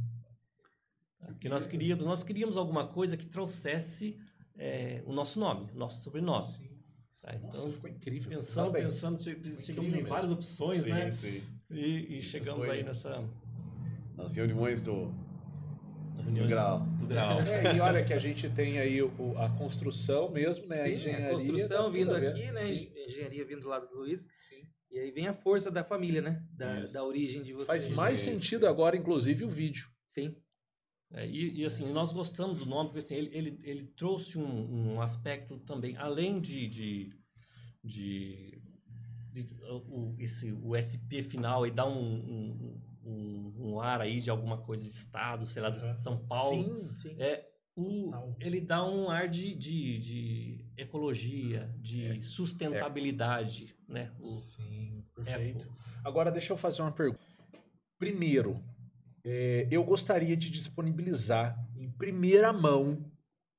[1.27, 4.19] Porque nós queríamos, nós queríamos alguma coisa que trouxesse
[4.57, 6.45] é, o nosso nome, o nosso sobrenome.
[6.47, 6.71] Sim.
[7.21, 7.33] tá?
[7.39, 8.29] Nossa, Então, ficou incrível.
[8.31, 8.95] pensando, Parabéns.
[8.95, 11.11] pensando, che- chegamos em várias opções, sim, né?
[11.11, 11.43] sim.
[11.71, 13.25] E, e chegamos foi- aí nessa
[14.17, 15.13] Nas reuniões do,
[16.33, 16.81] do grau.
[16.81, 17.41] do grau.
[17.41, 20.83] É, e olha que a gente tem aí o- a construção mesmo, né?
[20.83, 21.27] a Sim, engenharia.
[21.27, 22.61] a construção tá vindo a aqui, né?
[22.63, 24.27] Sim, Engenharia vindo do lado do Luiz.
[24.37, 24.63] sim.
[24.91, 26.41] E aí vem a força da família, né?
[26.53, 26.93] Da, Isso.
[26.95, 27.67] da origem de vocês.
[27.67, 28.33] Faz mais Sim.
[28.33, 29.89] sentido agora, inclusive, o vídeo.
[30.07, 30.37] Sim.
[31.13, 34.95] É, e, e, assim, nós gostamos do nome, porque assim, ele, ele, ele trouxe um,
[34.95, 37.11] um aspecto também, além de, de,
[37.83, 38.63] de,
[39.33, 39.49] de-
[39.89, 44.59] o, esse, o SP final e dá um, um, um, um ar aí de alguma
[44.59, 46.63] coisa de estado, sei lá, de São Paulo.
[46.63, 47.17] Sim, sim.
[47.19, 47.47] É,
[47.77, 48.37] o, Total.
[48.41, 54.13] ele dá um ar de, de, de ecologia, de sustentabilidade, né?
[54.21, 55.69] O, Sim, perfeito.
[56.05, 57.25] Agora, deixa eu fazer uma pergunta.
[57.99, 58.63] Primeiro,
[59.25, 63.11] é, eu gostaria de disponibilizar em primeira mão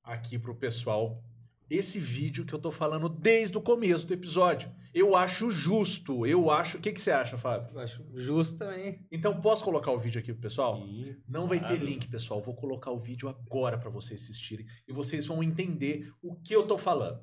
[0.03, 1.21] aqui para o pessoal
[1.69, 4.71] esse vídeo que eu tô falando desde o começo do episódio.
[4.97, 6.77] Eu acho justo, eu acho...
[6.77, 7.67] O que, que você acha, Fábio?
[7.73, 9.05] Eu acho justo também.
[9.11, 10.77] Então, posso colocar o vídeo aqui pro pessoal?
[10.87, 12.41] e- Não vai ter link, pessoal.
[12.41, 16.65] Vou colocar o vídeo agora para vocês assistirem e vocês vão entender o que eu
[16.65, 17.19] tô falando.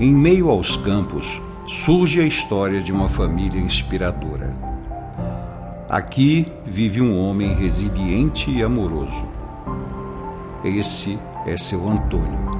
[0.00, 4.52] Em meio aos campos, surge a história de uma família inspiradora.
[5.88, 9.22] Aqui vive um homem resiliente e amoroso.
[10.64, 11.16] Esse
[11.46, 12.59] é seu Antônio,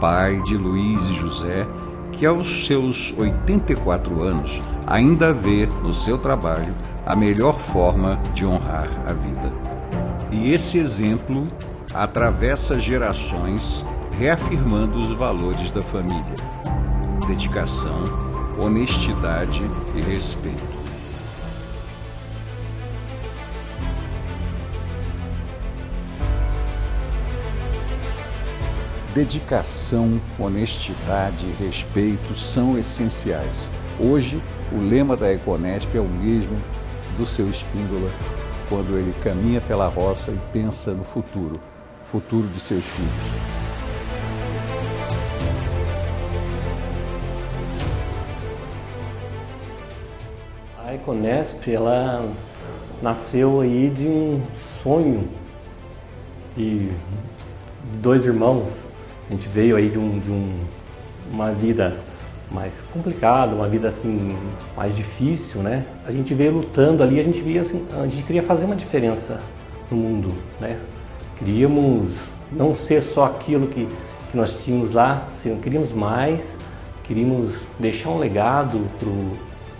[0.00, 1.66] pai de Luiz e José,
[2.12, 6.74] que aos seus 84 anos ainda vê no seu trabalho
[7.06, 9.52] a melhor forma de honrar a vida.
[10.32, 11.46] E esse exemplo
[11.92, 13.84] atravessa gerações,
[14.18, 16.34] reafirmando os valores da família:
[17.26, 18.04] dedicação,
[18.58, 19.62] honestidade
[19.94, 20.69] e respeito.
[29.20, 33.70] Dedicação, honestidade e respeito são essenciais.
[34.00, 34.42] Hoje,
[34.72, 36.56] o lema da Econesp é o mesmo
[37.18, 38.10] do seu Espíndola
[38.66, 41.60] quando ele caminha pela roça e pensa no futuro,
[42.10, 43.12] futuro de seus filhos.
[50.82, 52.26] A Econesp, ela
[53.02, 54.40] nasceu aí de um
[54.82, 55.28] sonho
[56.56, 56.90] de
[58.00, 58.89] dois irmãos.
[59.30, 60.58] A gente veio aí de, um, de um-
[61.32, 61.94] uma vida
[62.50, 64.36] mais complicada, uma vida assim
[64.76, 65.84] mais difícil, né?
[66.04, 69.38] A gente veio lutando ali, a gente via assim, a gente queria fazer uma diferença
[69.88, 70.76] no mundo, né?
[71.38, 72.10] Queríamos
[72.50, 73.86] não ser só aquilo que,
[74.32, 76.52] que nós tínhamos lá, assim, queríamos mais,
[77.04, 79.36] queríamos deixar um legado pro,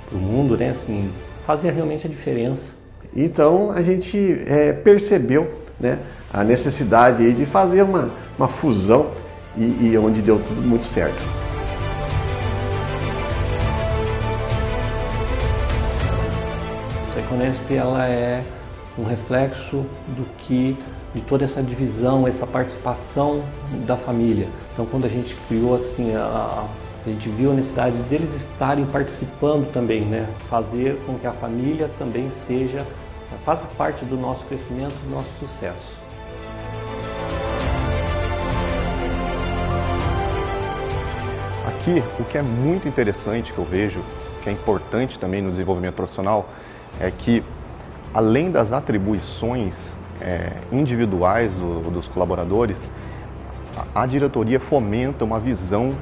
[0.08, 0.70] pro mundo, né?
[0.70, 1.10] Assim,
[1.44, 2.70] fazer realmente a diferença.
[3.16, 5.98] Então a gente é, percebeu né,
[6.32, 9.06] a necessidade de fazer uma, uma fusão
[9.56, 11.40] e, e onde deu tudo muito certo.
[17.30, 18.42] Iconesp ela é
[18.98, 20.76] um reflexo do que
[21.14, 23.44] de toda essa divisão, essa participação
[23.86, 24.48] da família.
[24.72, 26.66] Então, quando a gente criou assim, a,
[27.04, 30.28] a gente viu a necessidade deles estarem participando também, né?
[30.48, 32.84] Fazer com que a família também seja,
[33.44, 35.99] faça parte do nosso crescimento, do nosso sucesso.
[41.80, 44.02] Aqui, o que é muito interessante que eu vejo,
[44.42, 46.50] que é importante também no desenvolvimento profissional,
[47.00, 47.42] é que
[48.12, 52.90] além das atribuições é, individuais do, dos colaboradores,
[53.94, 55.96] a, a diretoria fomenta uma visão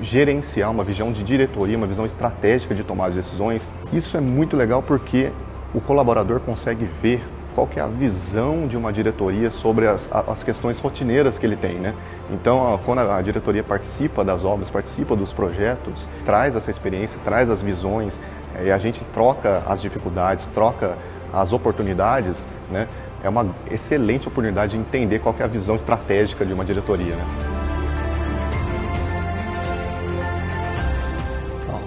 [0.00, 3.68] gerencial, uma visão de diretoria, uma visão estratégica de tomar as decisões.
[3.92, 5.32] Isso é muito legal porque
[5.74, 7.20] o colaborador consegue ver
[7.56, 11.56] qual que é a visão de uma diretoria sobre as, as questões rotineiras que ele
[11.56, 11.94] tem, né?
[12.30, 17.62] Então, quando a diretoria participa das obras, participa dos projetos, traz essa experiência, traz as
[17.62, 18.20] visões,
[18.62, 20.98] e a gente troca as dificuldades, troca
[21.32, 22.86] as oportunidades, né?
[23.24, 27.24] É uma excelente oportunidade de entender qual é a visão estratégica de uma diretoria, né?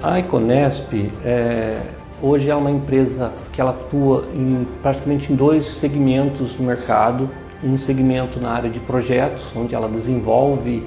[0.02, 1.82] A Iconesp é,
[2.22, 7.30] hoje é uma empresa que ela atua em, praticamente em dois segmentos no mercado.
[7.64, 10.86] Um segmento na área de projetos, onde ela desenvolve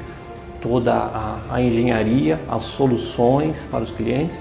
[0.62, 4.36] toda a, a engenharia, as soluções para os clientes.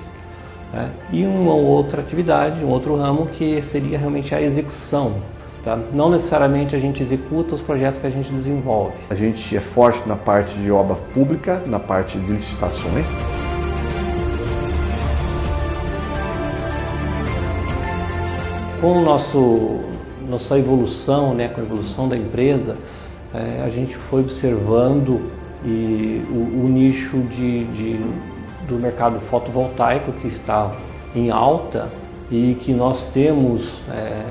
[0.72, 0.90] Né?
[1.12, 5.16] E uma outra atividade, um outro ramo que seria realmente a execução.
[5.64, 5.78] Tá?
[5.94, 8.94] Não necessariamente a gente executa os projetos que a gente desenvolve.
[9.10, 13.06] A gente é forte na parte de obra pública, na parte de licitações.
[18.82, 19.80] Com o nosso
[20.28, 22.78] nossa evolução, né, com a evolução da empresa,
[23.32, 25.22] é, a gente foi observando
[25.64, 28.00] e o, o nicho de, de,
[28.68, 30.72] do mercado fotovoltaico que está
[31.16, 31.90] em alta
[32.32, 34.24] e que nós temos é,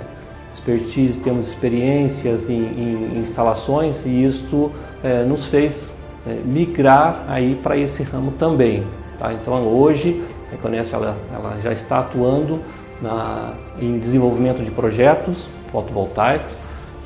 [0.53, 4.73] expertise, temos experiências em, em instalações e isto
[5.05, 5.89] é, nos fez
[6.27, 8.83] é, migrar aí para esse ramo também.
[9.17, 9.33] Tá?
[9.33, 12.59] Então hoje a Econesp ela, ela já está atuando
[13.01, 16.53] na, em desenvolvimento de projetos fotovoltaicos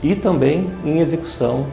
[0.03, 1.67] e também em execução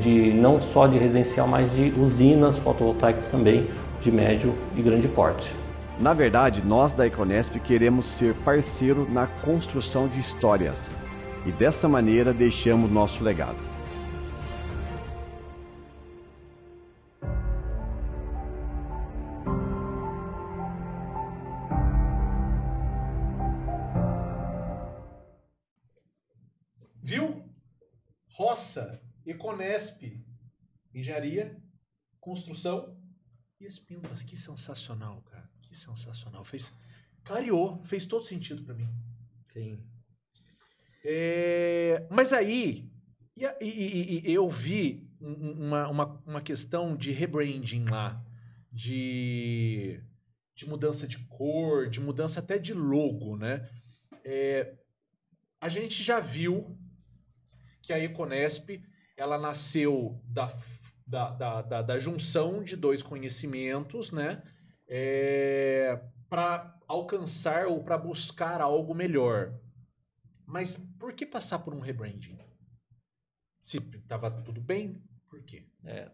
[0.00, 3.68] de não só de residencial, mas de usinas fotovoltaicas também
[4.00, 5.52] de médio e grande porte.
[6.00, 10.90] Na verdade, nós da Econesp queremos ser parceiro na construção de histórias
[11.44, 13.71] e dessa maneira deixamos nosso legado.
[29.42, 30.24] Roça, Econesp,
[30.94, 31.60] engenharia,
[32.20, 32.96] construção
[33.60, 34.22] e espíndolas.
[34.22, 35.50] Que sensacional, cara.
[35.60, 36.44] Que sensacional.
[36.44, 36.72] Fez,
[37.24, 38.88] clareou, fez todo sentido para mim.
[39.48, 39.84] Sim.
[41.04, 42.88] É, mas aí,
[43.36, 48.24] e, e, e, eu vi uma, uma, uma questão de rebranding lá,
[48.70, 50.00] de,
[50.54, 53.68] de mudança de cor, de mudança até de logo, né?
[54.24, 54.76] É,
[55.60, 56.78] a gente já viu
[57.82, 58.80] que a Econesp
[59.16, 60.52] ela nasceu da,
[61.06, 64.42] da, da, da, da junção de dois conhecimentos, né?
[64.88, 69.58] É, para alcançar ou para buscar algo melhor.
[70.46, 72.38] Mas por que passar por um rebranding?
[73.60, 75.66] Se estava tudo bem, por quê?
[75.84, 76.10] É,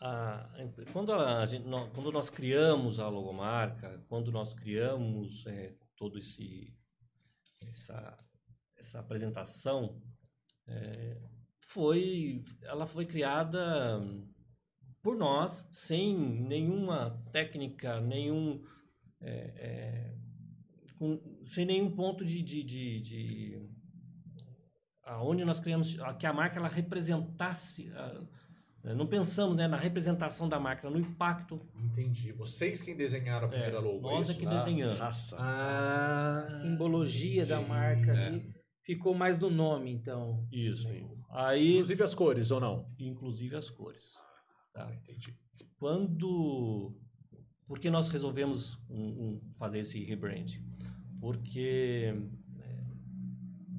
[0.00, 0.48] a,
[0.92, 1.64] quando, a gente,
[1.94, 6.76] quando nós criamos a logomarca, quando nós criamos é, todo esse
[7.68, 8.18] essa,
[8.76, 10.00] essa apresentação,
[10.66, 11.20] é,
[11.74, 14.00] foi ela foi criada
[15.02, 18.64] por nós sem nenhuma técnica, nenhum
[19.20, 20.14] é, é,
[20.98, 23.68] com, sem nenhum ponto de, de, de, de
[25.02, 27.92] aonde nós criamos que a marca ela representasse
[28.92, 31.58] não pensamos né, na representação da marca, no impacto.
[31.74, 32.32] Entendi.
[32.32, 34.98] Vocês quem desenharam a primeira é, logo, Nós é, é que ah, desenhamos.
[34.98, 35.36] Raça.
[35.40, 38.26] A simbologia da marca é.
[38.26, 40.46] ali ficou mais no nome, então.
[40.52, 40.92] Isso.
[40.92, 41.02] Né?
[41.34, 42.88] Aí, Inclusive as cores, ou não?
[42.96, 44.14] inclusive as cores.
[44.72, 44.94] Tá?
[44.94, 45.36] Entendi.
[45.76, 46.96] Quando...
[47.66, 50.46] Por que nós resolvemos um, um, fazer esse rebrand?
[51.20, 52.14] Porque
[52.60, 52.84] é,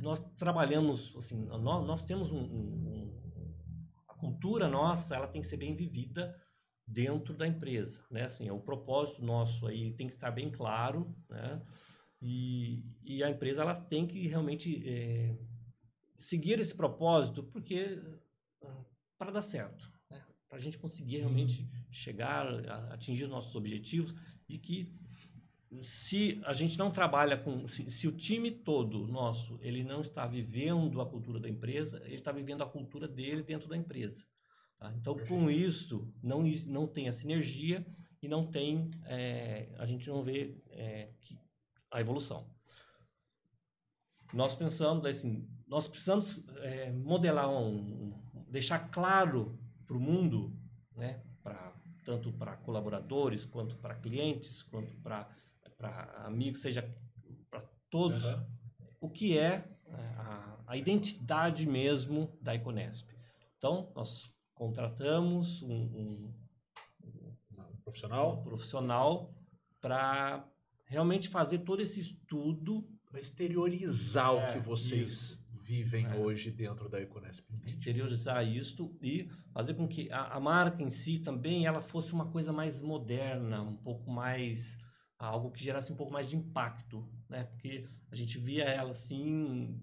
[0.01, 3.13] nós trabalhamos, assim, nós, nós temos um, um,
[4.09, 6.35] A cultura nossa, ela tem que ser bem vivida
[6.85, 8.23] dentro da empresa, né?
[8.23, 11.61] Assim, o propósito nosso aí tem que estar bem claro, né?
[12.21, 14.83] E, e a empresa, ela tem que realmente...
[14.85, 15.37] É,
[16.17, 18.01] seguir esse propósito, porque
[19.17, 20.23] para dar certo, né?
[20.47, 21.21] para a gente conseguir Sim.
[21.21, 24.13] realmente chegar, a, atingir nossos objetivos
[24.47, 24.93] e que
[25.83, 30.25] se a gente não trabalha com, se, se, o time todo nosso ele não está
[30.25, 34.23] vivendo a cultura da empresa, ele está vivendo a cultura dele dentro da empresa.
[34.77, 34.93] Tá?
[34.95, 35.41] Então, Perfeito.
[35.41, 37.85] com isso, não, não tem a sinergia
[38.21, 41.09] e não tem, é, a gente não vê é,
[41.91, 42.49] a evolução.
[44.33, 48.13] Nós pensamos assim, nós precisamos é, modelar um,
[48.49, 50.53] deixar claro para o mundo,
[50.95, 55.27] né, pra, tanto para colaboradores quanto para clientes, quanto para
[56.25, 56.87] amigos, seja
[57.49, 58.45] para todos, uhum.
[59.01, 63.07] o que é, é a, a, identidade mesmo da Iconesp.
[63.57, 66.33] Então, nós contratamos um, um,
[67.03, 69.33] um profissional, um profissional
[69.81, 70.47] para
[70.85, 75.44] realmente fazer todo esse estudo para exteriorizar é, o que vocês isso.
[75.65, 76.15] Vivem é.
[76.15, 77.49] hoje dentro da Econesp.
[77.65, 82.27] Exteriorizar isto e fazer com que a, a, marca em si também ela fosse uma
[82.27, 84.77] coisa mais moderna, um pouco mais
[85.17, 87.45] algo que gerasse um pouco mais de impacto, né?
[87.45, 89.81] Porque a gente via ela assim,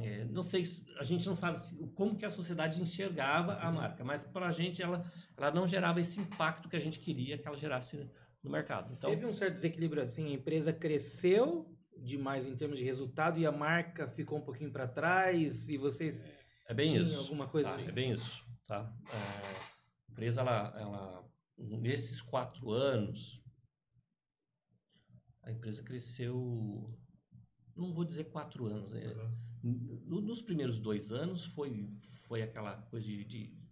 [0.00, 0.64] é, não sei,
[1.00, 4.52] a gente não sabe se, como que a sociedade enxergava a marca, mas para a
[4.52, 5.04] gente ela,
[5.36, 8.08] ela não gerava esse impacto que a gente queria que ela gerasse
[8.44, 8.92] no mercado.
[8.92, 13.46] Então, Teve um certo desequilíbrio assim, a empresa cresceu demais em termos de resultado e
[13.46, 16.24] a marca ficou um pouquinho para trás e vocês
[16.68, 17.18] é bem tinham isso.
[17.18, 17.88] alguma coisa tá, assim?
[17.88, 18.92] É bem isso, tá?
[19.08, 23.40] É, a empresa ela, ela nesses quatro anos
[25.42, 26.98] a empresa cresceu,
[27.76, 29.14] não vou dizer quatro anos, é,
[29.62, 30.20] uhum.
[30.20, 31.88] nos primeiros dois anos foi
[32.24, 33.66] foi aquela coisa de, de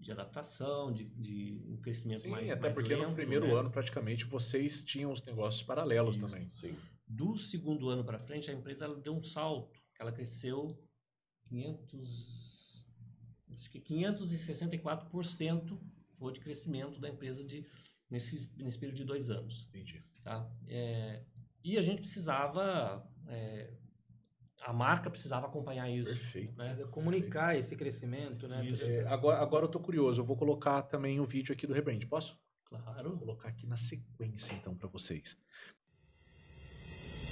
[0.00, 3.54] de adaptação, de, de um crescimento sim, mais até mais porque lento, no primeiro né?
[3.54, 6.26] ano praticamente vocês tinham os negócios paralelos Isso.
[6.26, 6.48] também.
[6.48, 6.76] Sim.
[7.08, 9.80] Do segundo ano para frente, a empresa ela deu um salto.
[9.98, 10.78] Ela cresceu
[11.48, 12.86] 500,
[13.56, 15.80] acho que 564%
[16.18, 17.66] foi de crescimento da empresa de,
[18.10, 19.64] nesse, nesse período de dois anos.
[19.68, 20.04] Entendi.
[20.22, 20.46] Tá?
[20.66, 21.24] É,
[21.64, 23.72] e a gente precisava é,
[24.62, 26.06] a marca precisava acompanhar isso.
[26.06, 26.56] Perfeito.
[26.56, 26.74] Né?
[26.90, 28.62] Comunicar esse crescimento, né?
[28.80, 31.72] É, agora, agora eu tô curioso, eu vou colocar também o um vídeo aqui do
[31.72, 32.38] Rebrand, posso?
[32.64, 33.10] Claro.
[33.10, 35.38] Vou colocar aqui na sequência, então, para vocês.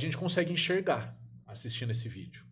[0.00, 2.44] gente consegue enxergar assistindo esse vídeo.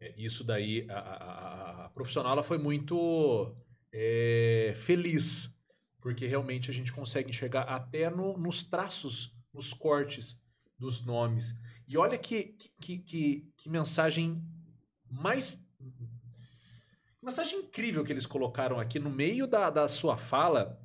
[0.00, 3.54] É, isso daí, a, a, a, profissional ela foi muito
[3.92, 5.54] é, feliz,
[6.00, 10.40] porque realmente a gente consegue enxergar até no, nos traços, nos cortes
[10.76, 11.54] dos nomes.
[11.86, 14.42] E olha que, que, que, que mensagem
[15.08, 15.62] mais.
[17.22, 20.80] Mensagem incrível que eles colocaram aqui no meio da, da sua fala.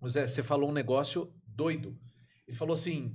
[0.00, 1.98] José, você falou um negócio doido.
[2.46, 3.14] Ele falou assim: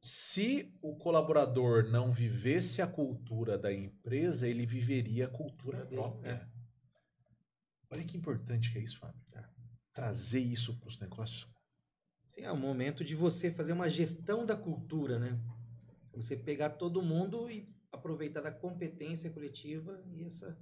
[0.00, 6.30] se o colaborador não vivesse a cultura da empresa, ele viveria a cultura própria.
[6.30, 6.48] É.
[7.90, 9.20] Olha que importante que é isso, Fábio.
[9.34, 9.44] É.
[9.92, 11.48] Trazer isso para os negócios.
[12.24, 15.40] Sim, é o momento de você fazer uma gestão da cultura, né?
[16.12, 20.58] Você pegar todo mundo e aproveitar da competência coletiva e essa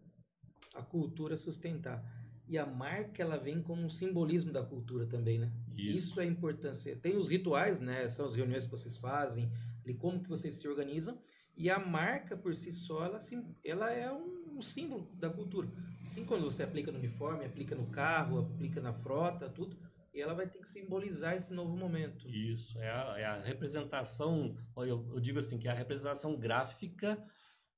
[0.75, 2.03] a cultura sustentar.
[2.47, 5.51] E a marca ela vem como um simbolismo da cultura também, né?
[5.77, 6.95] Isso, Isso é importância.
[6.97, 8.07] Tem os rituais, né?
[8.09, 9.51] São as reuniões que vocês fazem,
[9.85, 11.19] e como que vocês se organizam.
[11.57, 13.19] E a marca por si só, ela,
[13.65, 15.71] ela é um, um símbolo da cultura.
[16.03, 19.77] Assim, quando você aplica no uniforme, aplica no carro, aplica na frota, tudo,
[20.13, 22.29] e ela vai ter que simbolizar esse novo momento.
[22.29, 27.23] Isso, é a, é a representação, eu, eu, digo assim, que é a representação gráfica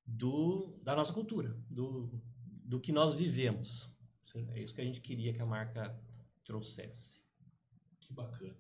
[0.07, 2.11] do, da nossa cultura, do,
[2.65, 3.91] do que nós vivemos.
[4.33, 5.95] Sim, é isso que a gente queria que a marca
[6.45, 7.21] trouxesse.
[8.01, 8.55] Que bacana.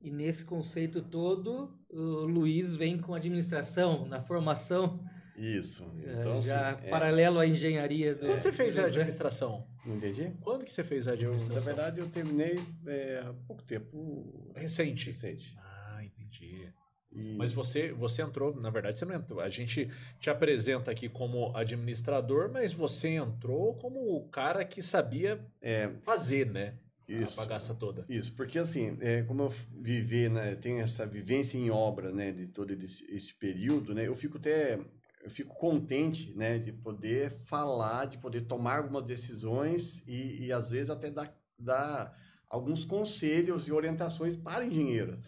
[0.00, 5.04] E nesse conceito todo, o Luiz vem com administração na formação.
[5.36, 5.84] Isso.
[6.04, 6.90] É, então, já assim, é...
[6.90, 8.14] paralelo à engenharia.
[8.14, 9.66] Quando você fez a administração?
[9.84, 10.32] Não entendi?
[10.40, 11.56] Quando que você fez a Eu, administração?
[11.56, 15.06] na verdade, eu terminei é, há pouco tempo Recente.
[15.06, 15.54] recente.
[15.58, 16.70] Ah, entendi.
[17.12, 19.40] Mas você, você entrou, na verdade, você não entrou.
[19.40, 19.90] A gente
[20.20, 26.46] te apresenta aqui como administrador, mas você entrou como o cara que sabia é, fazer,
[26.46, 26.74] né?
[27.10, 27.40] isso.
[27.40, 28.04] A bagaça toda.
[28.08, 32.46] Isso, porque assim, é, como eu vivi, né, tenho essa vivência em obra, né, de
[32.46, 34.78] todo esse, esse período, né, eu fico até,
[35.22, 40.70] eu fico contente, né, de poder falar, de poder tomar algumas decisões e, e às
[40.70, 42.16] vezes até dar, dar
[42.48, 45.18] alguns conselhos e orientações para engenheiro.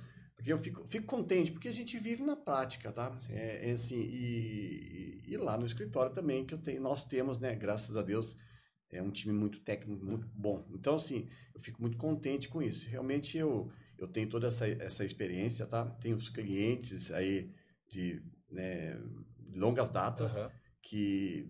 [0.43, 3.17] Porque eu fico, fico contente, porque a gente vive na prática, tá?
[3.31, 7.55] É, é assim, e, e, lá no escritório também, que eu tenho, nós temos, né,
[7.55, 8.37] graças a Deus,
[8.91, 10.67] é um time muito técnico, muito bom.
[10.75, 12.91] Então, assim, eu fico muito contente com isso.
[12.91, 15.85] Realmente, eu, eu tenho toda essa, essa experiência, tá?
[15.85, 17.49] Tenho os clientes aí
[17.87, 18.21] de
[18.51, 19.01] né,
[19.55, 20.51] longas datas Aham.
[20.83, 21.49] que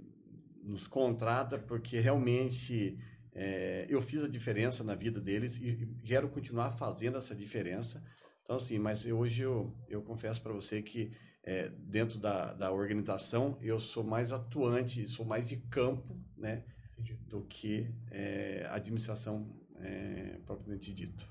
[0.62, 2.99] nos contrata porque realmente
[3.32, 8.05] é, eu fiz a diferença na vida deles e quero continuar fazendo essa diferença.
[8.45, 11.11] Então, assim, mas eu- hoje eu, eu confesso para você que
[11.45, 16.64] é, dentro da, da organização eu sou mais atuante, sou mais de campo, né?
[16.99, 17.14] Entendi.
[17.26, 19.49] do que é, administração
[19.80, 21.26] é, propriamente dito.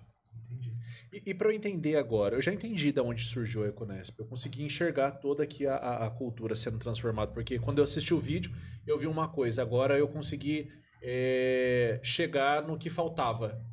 [0.50, 0.74] Entendi.
[1.14, 4.20] E, e para eu entender agora, eu já entendi de onde surgiu a Econesp.
[4.20, 8.14] Eu consegui enxergar toda aqui a, a- a cultura sendo transformada, porque quando eu assisti
[8.14, 8.52] o vídeo,
[8.86, 9.62] eu vi uma coisa.
[9.62, 10.70] Agora eu consegui
[11.02, 13.64] é, chegar no que faltava.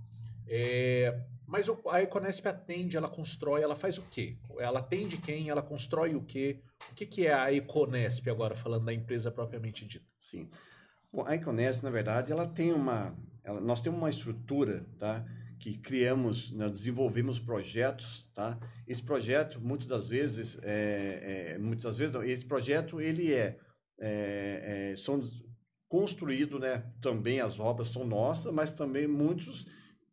[0.46, 4.36] É, mas a Econesp atende, ela constrói, ela faz o quê?
[4.58, 5.48] Ela atende quem?
[5.48, 6.60] Ela constrói o quê?
[6.92, 10.04] O que, que é a Econesp agora, falando da empresa propriamente dita?
[10.18, 10.48] Sim.
[11.10, 15.24] Bom, a Iconest, na verdade, ela tem uma, ela- nós temos uma estrutura, tá?
[15.58, 18.58] Que criamos, nós desenvolvemos projetos, tá?
[18.86, 23.58] Esse projeto, muitas das vezes, é, é, muitas vezes, não, esse projeto ele é,
[23.98, 25.22] é, é são
[25.88, 26.84] construído, né?
[27.00, 29.66] Também as obras são nossas, mas também muitos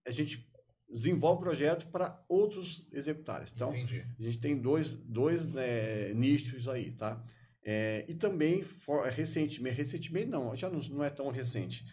[0.08, 0.50] a gente
[0.90, 3.48] desenvolve projeto para outros executarem.
[3.54, 4.06] Então, Entendi.
[4.20, 7.22] a gente tem dois, dois né, nichos aí, tá?
[7.64, 11.86] É, e também, for- recentemente, recentemente não, já não, não é tão recente,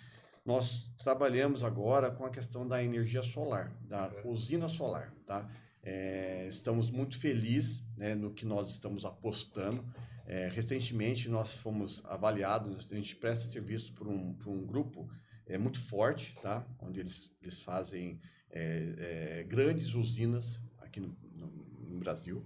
[0.45, 5.49] nós trabalhamos agora com a questão da energia solar, da usina solar, tá?
[5.83, 9.85] É, estamos muito felizes né, no que nós estamos apostando.
[10.27, 15.09] É, recentemente nós fomos avaliados, a gente presta serviço por um, por um grupo
[15.47, 16.65] é, muito forte, tá?
[16.79, 18.21] Onde eles, eles fazem
[18.53, 22.45] é, é, grandes usinas aqui no, no- no Brasil.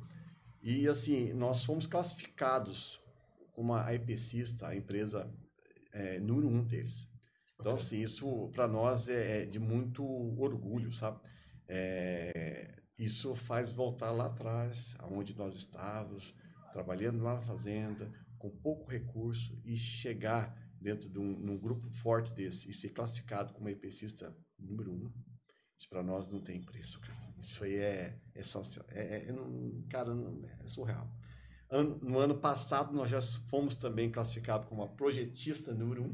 [0.62, 3.00] E assim, nós fomos classificados
[3.52, 5.32] como a IPCista, a empresa
[5.92, 7.08] é, número um deles.
[7.58, 7.84] Então, Ok.
[7.84, 10.04] assim, isso para nós é, é de muito
[10.38, 11.20] orgulho, sabe?
[11.68, 16.34] É, isso faz voltar lá atrás, aonde nós estávamos,
[16.72, 22.32] trabalhando lá na fazenda, com pouco recurso, e chegar dentro de um, num grupo forte
[22.32, 25.12] desse e ser classificado como IPCista número um,
[25.78, 27.16] isso nós não tem preço, cara.
[27.38, 28.40] Isso aí é, é,
[28.90, 29.34] é, é-
[29.88, 30.12] cara,
[30.62, 31.08] é surreal.
[31.70, 36.12] Ano- no ano passado, nós já fomos também classificados como a projetista número um,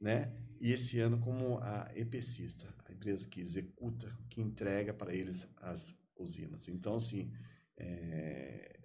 [0.00, 0.32] né?
[0.60, 5.96] E esse ano como a EPCista, a empresa que executa, que entrega para eles as
[6.16, 6.68] usinas.
[6.68, 7.32] Então, assim,
[7.76, 8.78] é,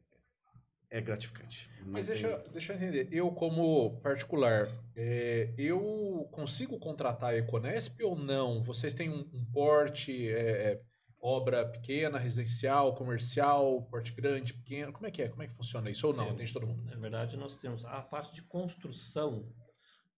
[0.90, 1.70] é gratificante.
[1.86, 3.08] Mas tem- deixa, deixa eu entender.
[3.12, 8.62] Eu, como particular, é, eu consigo contratar a Econesp ou não?
[8.62, 10.40] Vocês têm um, um porte, é,
[10.74, 10.82] é,
[11.22, 14.94] obra pequena, residencial, comercial, porte grande, pequeno?
[14.94, 15.28] Como é que é?
[15.30, 16.08] Como é que funciona isso?
[16.08, 16.26] Ou não?
[16.26, 16.32] Sim.
[16.32, 16.84] Atende todo mundo.
[16.86, 19.46] Na verdade, nós temos a parte de construção,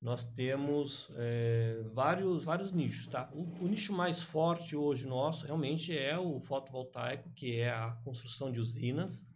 [0.01, 3.29] nós temos é, vários, vários nichos, tá?
[3.33, 8.51] O, o nicho mais forte hoje nosso realmente é o fotovoltaico, que é a construção
[8.51, 9.27] de usinas.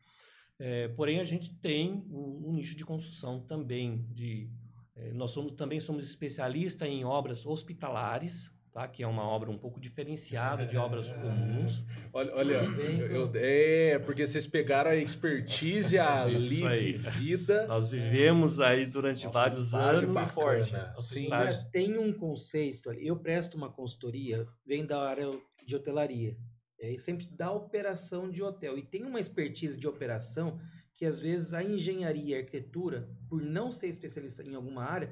[0.60, 4.50] É, porém, a gente tem um, um nicho de construção também de
[4.96, 8.88] é, nós somos, também somos especialistas em obras hospitalares, tá?
[8.88, 11.84] Que é uma obra um pouco diferenciada de obras comuns.
[12.14, 17.66] Olha, olha eu- eu- é, porque vocês pegaram a expertise, a livre vida.
[17.66, 20.14] Nós vivemos aí durante Nossa, vários anos.
[20.14, 20.72] foi forte.
[20.72, 20.94] Bacana.
[20.98, 21.30] Sim.
[21.30, 23.08] Já tem um conceito ali.
[23.08, 25.28] Eu presto uma consultoria, vem da área
[25.66, 26.38] de hotelaria.
[26.80, 28.78] E aí sempre dá operação de hotel.
[28.78, 30.60] E tem uma expertise de operação
[30.94, 35.12] que às vezes a engenharia e a arquitetura, por não ser especialista em alguma área,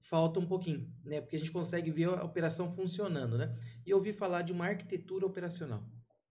[0.00, 1.20] falta um pouquinho, né?
[1.20, 3.54] Porque a gente consegue ver a operação funcionando, né?
[3.84, 5.84] E eu ouvi falar de uma arquitetura operacional,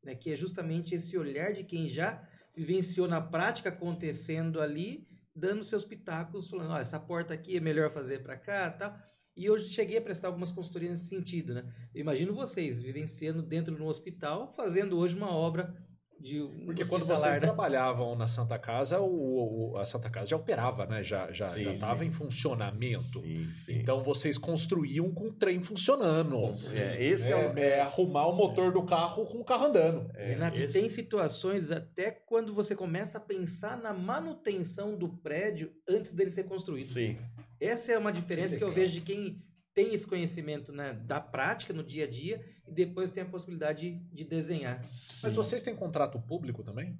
[0.03, 0.15] né?
[0.15, 5.85] Que é justamente esse olhar de quem já vivenciou na prática acontecendo ali, dando seus
[5.85, 8.97] pitacos, falando, ó, essa porta aqui é melhor fazer para cá, tal.
[9.37, 11.63] E eu cheguei a prestar algumas consultorias nesse sentido, né?
[11.93, 15.73] Eu imagino vocês vivenciando dentro de um hospital, fazendo hoje uma obra
[16.19, 17.39] de um Porque quando vocês né?
[17.41, 21.03] trabalhavam na Santa Casa, o, o- a Santa Casa já operava, né?
[21.03, 22.05] Já já Sim, já estava sim.
[22.09, 23.19] em funcionamento.
[23.19, 23.73] Sim, sim.
[23.77, 26.55] Então vocês construíam com o trem funcionando.
[26.73, 30.11] É, esse é, é, o- é arrumar o motor do carro com o carro andando.
[30.15, 35.71] Renato, e esse- tem situações até quando você começa a pensar na manutenção do prédio
[35.87, 36.85] antes dele ser construído.
[36.85, 37.19] Sim.
[37.59, 39.43] Essa é uma diferença que, eu vejo de quem
[39.73, 43.91] tem esse conhecimento né, da prática no dia a dia e depois tem a possibilidade
[43.91, 44.83] de, de desenhar.
[45.21, 46.97] Mas vocês têm contrato público também?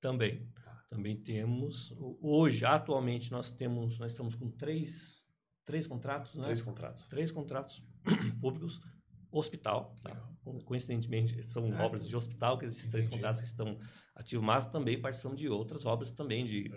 [0.00, 0.48] Também.
[0.88, 1.94] Também temos.
[2.20, 5.22] Hoje, atualmente, nós temos, nós estamos com três,
[5.64, 6.42] três contratos, né?
[6.44, 7.06] Três contratos.
[7.06, 7.82] Três contratos
[8.40, 8.80] públicos.
[9.32, 10.28] Hospital, tá?
[10.64, 13.20] coincidentemente são Ah, obras de hospital, que esses três entendi.
[13.22, 13.78] contratos que estão
[14.14, 16.68] ativos, mas também participamos de outras obras também de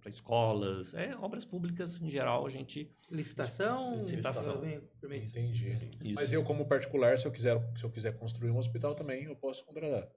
[0.00, 3.96] para escolas, é obras públicas em geral a gente Licitação?
[3.96, 4.62] Licitação.
[5.02, 5.68] Entendi.
[5.68, 6.14] isso.
[6.14, 9.36] Mas eu, como particular, se eu quiser, se eu quiser construir um hospital também, eu
[9.36, 10.08] posso contratar.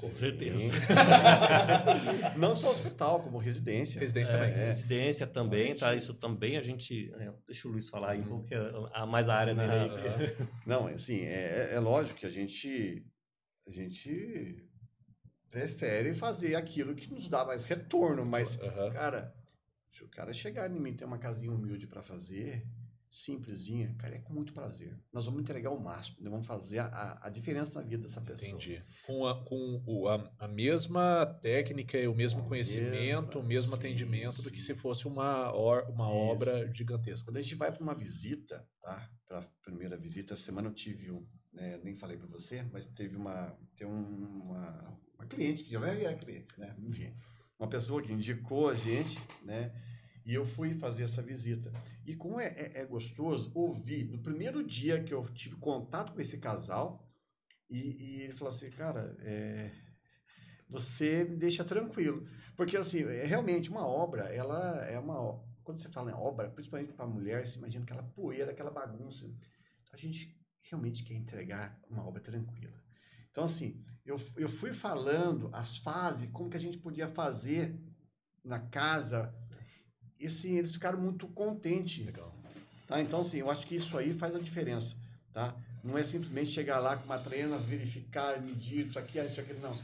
[0.00, 0.58] Com certeza.
[2.36, 4.00] Não só hospital, como residência.
[4.00, 4.54] Residência É, também.
[4.66, 5.94] residência também, gente- tá?
[5.94, 7.12] Isso também a gente.
[7.14, 8.58] é, deixa o Luiz falar aí, porque é
[8.92, 10.46] a, mais a área dele aí.
[10.66, 13.06] Não, assim, é, é lógico que a gente,
[13.66, 14.64] a gente
[15.50, 18.90] prefere fazer aquilo que nos dá mais retorno, mas, Aham.
[18.92, 19.34] cara,
[19.90, 22.66] se o cara chegar em mim e ter uma casinha humilde para fazer,
[23.10, 24.98] simplesinha, cara, é com muito prazer.
[25.12, 28.50] Nós vamos entregar o máximo, nós vamos fazer a, a diferença na vida dessa pessoa.
[28.50, 28.82] Entendi.
[29.06, 33.70] Com, a, com o- a, a mesma técnica e o mesmo conhecimento, Mesma, o mesmo
[33.72, 34.66] sim, atendimento do que sim.
[34.66, 36.14] se fosse uma, or- uma Isso.
[36.14, 37.24] obra gigantesca.
[37.26, 39.08] Quando a gente vai para uma visita, tá?
[39.26, 43.16] Para primeira visita, essa semana eu tive, um, né, nem falei para você, mas teve
[43.16, 46.74] uma, tem um- uma, uma cliente que já vai virar cliente, né?
[46.78, 47.12] Enfim,
[47.58, 49.72] uma pessoa que indicou a gente, né?
[50.26, 51.72] E eu fui fazer essa visita.
[52.04, 56.20] E como é, é- é gostoso ouvir, no primeiro dia que eu tive contato com
[56.20, 57.08] esse casal,
[57.70, 57.78] e,
[58.18, 59.70] e ele falou assim, cara, é,
[60.68, 62.26] você me deixa tranquilo.
[62.56, 65.44] Porque, assim, é, realmente, uma obra, ela é uma...
[65.62, 69.28] Quando você fala em obra, principalmente para mulher, você imagina aquela poeira, aquela bagunça.
[69.92, 72.74] A gente realmente quer entregar uma obra tranquila.
[73.30, 77.78] Então, assim, eu, eu fui falando as fases, como que a gente podia fazer
[78.44, 79.34] na casa,
[80.18, 82.04] e, assim, eles ficaram muito contentes.
[82.04, 82.34] Legal.
[82.86, 83.00] Tá?
[83.00, 84.96] Então, assim, eu acho que isso aí faz a diferença,
[85.32, 85.54] tá?
[85.82, 89.76] Não é simplesmente chegar lá com uma trena, verificar, medir, isso aqui, isso aqui, não.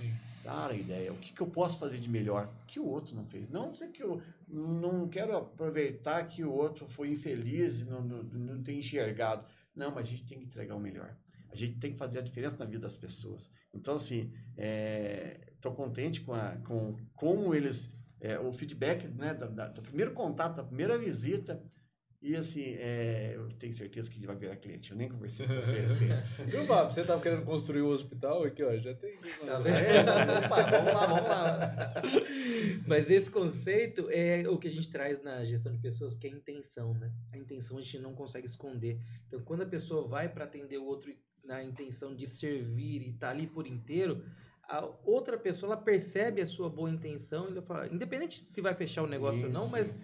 [0.45, 3.25] Dar a ideia, o que, que eu posso fazer de melhor que o outro não
[3.25, 3.49] fez.
[3.49, 8.23] Não dizer que eu não quero aproveitar que o outro foi infeliz e não, não,
[8.23, 9.45] não tem enxergado.
[9.75, 11.17] Não, mas a gente tem que entregar o melhor.
[11.51, 13.49] A gente tem que fazer a diferença na vida das pessoas.
[13.75, 14.33] Então, assim,
[15.55, 17.91] estou contente com, a, com como eles,
[18.23, 21.63] é, o feedback né, da, da- do primeiro contato, da primeira visita,
[22.23, 24.93] e assim, é, eu tenho certeza que vai virar cliente.
[24.93, 26.15] Eu nem conversei com você a respeito.
[26.49, 26.95] Viu, Bob?
[26.95, 28.77] Você estava querendo construir o hospital aqui, ó.
[28.77, 29.17] Já tem.
[29.45, 29.75] Tá vendo?
[29.77, 30.01] É,
[30.47, 31.95] opa, vamos lá, vamos lá.
[32.87, 36.31] Mas esse conceito é o que a gente traz na gestão de pessoas, que é
[36.31, 37.13] a intenção, né?
[37.33, 39.01] A intenção a gente não consegue esconder.
[39.27, 41.13] Então, quando a pessoa vai para atender o outro
[41.45, 44.25] na intenção de servir e tá ali por inteiro,
[44.65, 49.03] a outra pessoa ela percebe a sua boa intenção e fala, independente se vai fechar
[49.03, 49.73] o negócio ou não, Isso.
[49.73, 49.99] mas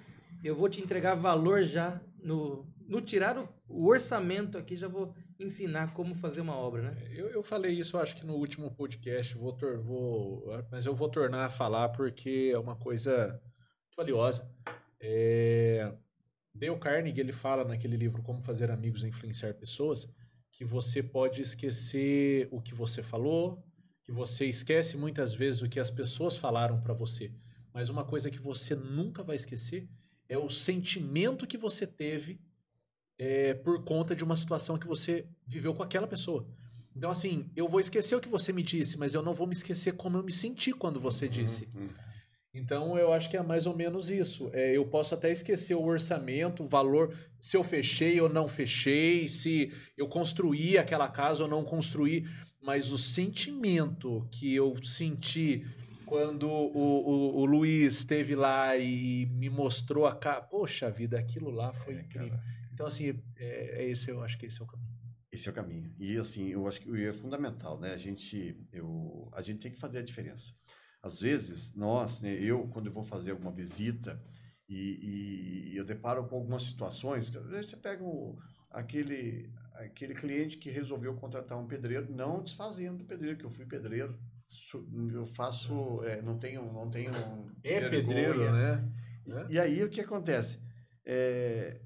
[0.45, 5.15] eu vou te entregar valor já no, no tirar o, o orçamento aqui, já vou
[5.39, 6.97] ensinar como fazer uma obra, né?
[7.15, 11.09] Eu, eu falei isso, acho que no último podcast, vou, tor- vou, mas eu vou
[11.09, 13.41] tornar a falar porque é uma coisa
[13.85, 14.51] muito valiosa.
[15.01, 15.93] É,
[16.53, 20.09] Dale Carnegie ele fala naquele livro Como Fazer Amigos e Influenciar Pessoas
[20.51, 23.63] que você pode esquecer o que você falou,
[24.09, 27.31] que você esquece muitas vezes o que as pessoas falaram para você,
[27.75, 29.87] mas uma coisa que você nunca vai esquecer
[30.31, 32.41] é o sentimento que você teve
[33.19, 36.49] é, por conta de uma situação que você viveu com aquela pessoa.
[36.97, 39.53] Então, assim, eu vou esquecer o que você me disse, mas eu não vou me
[39.53, 41.69] esquecer como eu me senti quando você disse.
[41.75, 41.91] Uhum.
[42.55, 44.49] Então, eu acho que é mais ou menos isso.
[44.55, 49.29] É, eu posso até esquecer o orçamento, o valor, se eu fechei ou não fechei,
[49.29, 52.27] se eu construí aquela casa ou não construí,
[52.69, 55.65] mas o sentimento que eu senti
[56.05, 60.43] quando o, o, o Luiz esteve lá e me mostrou a casa.
[60.43, 62.29] Poxa vida, aquilo lá foi É, incrível.
[62.29, 62.45] cara.
[62.75, 64.99] Então, assim, é, é esse, eu acho que esse é o caminho.
[65.33, 65.95] Esse é o caminho.
[65.99, 67.93] E assim, eu acho que é fundamental, né?
[67.95, 70.53] A gente, eu, a gente tem que fazer a diferença.
[71.03, 74.23] Às vezes, nós, né, eu, quando eu vou fazer alguma visita
[74.69, 78.39] e, e eu deparo com algumas situações, você pega o,
[78.71, 83.67] aquele, aquele cliente que resolveu contratar um pedreiro, não desfazendo do pedreiro, que eu fui
[83.67, 84.19] pedreiro.
[85.13, 87.11] Eu faço, é, não tenho, não tenho
[87.63, 87.91] É vergonha.
[87.91, 88.85] pedreiro, né?
[89.51, 90.59] E aí o que acontece?
[91.05, 91.81] É,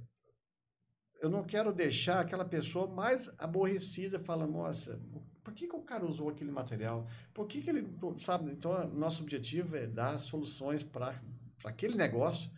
[1.21, 5.83] eu não quero deixar aquela pessoa mais aborrecida, fala, nossa, por por que, que o
[5.83, 7.07] cara usou aquele material?
[7.35, 7.85] Por que, que ele,
[8.21, 8.51] sabe?
[8.53, 11.21] Então, nosso objetivo é dar soluções para
[11.65, 12.49] aquele negócio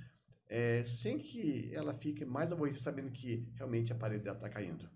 [0.48, 4.88] é, sem que ela fique mais aborrecida sabendo que realmente a parede dela está caindo.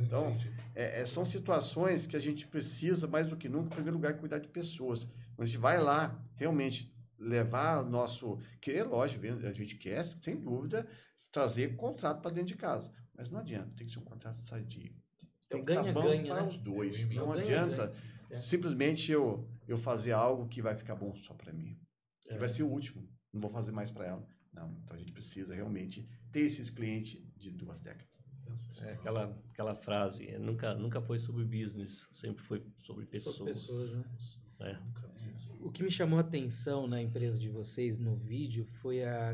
[0.00, 0.36] Então,
[0.74, 4.18] é, é, são situações que a gente precisa, mais do que nunca, em primeiro lugar,
[4.18, 5.08] cuidar de pessoas.
[5.38, 8.38] A gente vai lá, realmente, levar nosso...
[8.60, 10.86] Que é lógico, a gente quer, sem dúvida,
[11.30, 12.92] trazer contrato para dentro de casa.
[13.16, 14.94] Mas não adianta, tem que ser um contrato sadio.
[15.48, 16.48] Tem que estar bom para né?
[16.48, 17.08] os dois.
[17.10, 18.12] Não ganha, adianta ganha.
[18.30, 18.40] É.
[18.40, 21.78] simplesmente eu, eu fazer algo que vai ficar bom só para mim.
[22.28, 22.38] É.
[22.38, 23.06] vai ser o último.
[23.32, 24.26] Não vou fazer mais para ela.
[24.52, 24.70] Não.
[24.84, 28.22] Então a gente precisa realmente ter esses clientes de duas décadas.
[28.82, 33.36] É aquela, aquela frase, nunca, nunca foi sobre business, sempre foi sobre pessoas.
[33.36, 34.04] Sobre pessoas, né?
[34.60, 34.78] É.
[35.60, 39.30] O que me chamou a atenção na empresa de vocês no vídeo foi a,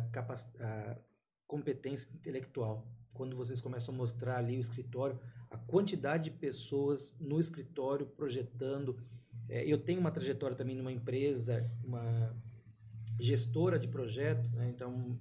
[0.61, 0.99] a
[1.47, 2.87] competência intelectual.
[3.13, 5.19] Quando vocês começam a mostrar ali o escritório,
[5.51, 8.99] a quantidade de pessoas no escritório projetando.
[9.49, 12.37] É, eu tenho uma trajetória também numa empresa, uma
[13.19, 14.71] gestora de projeto, né?
[14.75, 15.19] então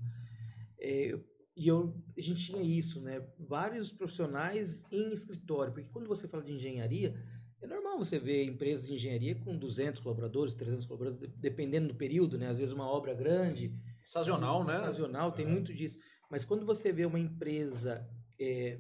[0.80, 1.19] é,
[1.57, 3.19] e eu, a gente tinha isso, né?
[3.40, 7.15] Vários profissionais em escritório, porque quando você fala de engenharia,
[7.60, 12.38] é normal você ver empresas de engenharia com 200 colaboradores, 300 colaboradores, dependendo do período,
[12.38, 12.48] né?
[12.48, 13.69] Às vezes uma obra grande.
[13.69, 13.80] Sim.
[14.03, 14.78] Sazonal, né?
[14.78, 15.49] Sazonal, tem é.
[15.49, 15.98] muito disso.
[16.30, 18.07] Mas quando você vê uma empresa
[18.40, 18.80] é,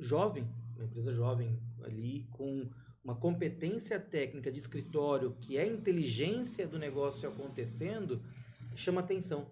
[0.00, 2.70] jovem, uma empresa jovem ali, com
[3.04, 8.22] uma competência técnica de escritório, que é a inteligência do negócio acontecendo,
[8.80, 9.50] chama atenção.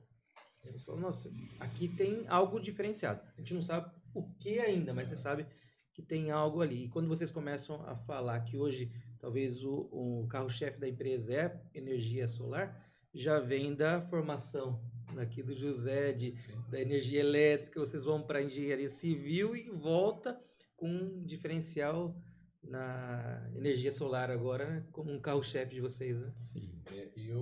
[0.65, 1.31] Você fala, nossa,
[1.61, 3.21] aqui tem algo diferenciado.
[3.37, 5.47] A gente não sabe o que ainda, mas você sabe
[5.93, 6.85] que tem algo ali.
[6.85, 11.63] E quando vocês começam a falar que hoje talvez o, o carro-chefe da empresa é
[11.75, 12.85] energia solar,
[13.15, 14.81] já vem da formação
[15.17, 16.35] aqui do José, de,
[16.69, 20.39] da energia elétrica, vocês vão para a engenharia civil e volta
[20.77, 22.15] com um diferencial
[22.63, 24.87] na energia solar agora, né?
[24.93, 26.21] como um carro-chefe de vocês.
[26.21, 26.33] Né?
[26.37, 27.39] Sim, é, eu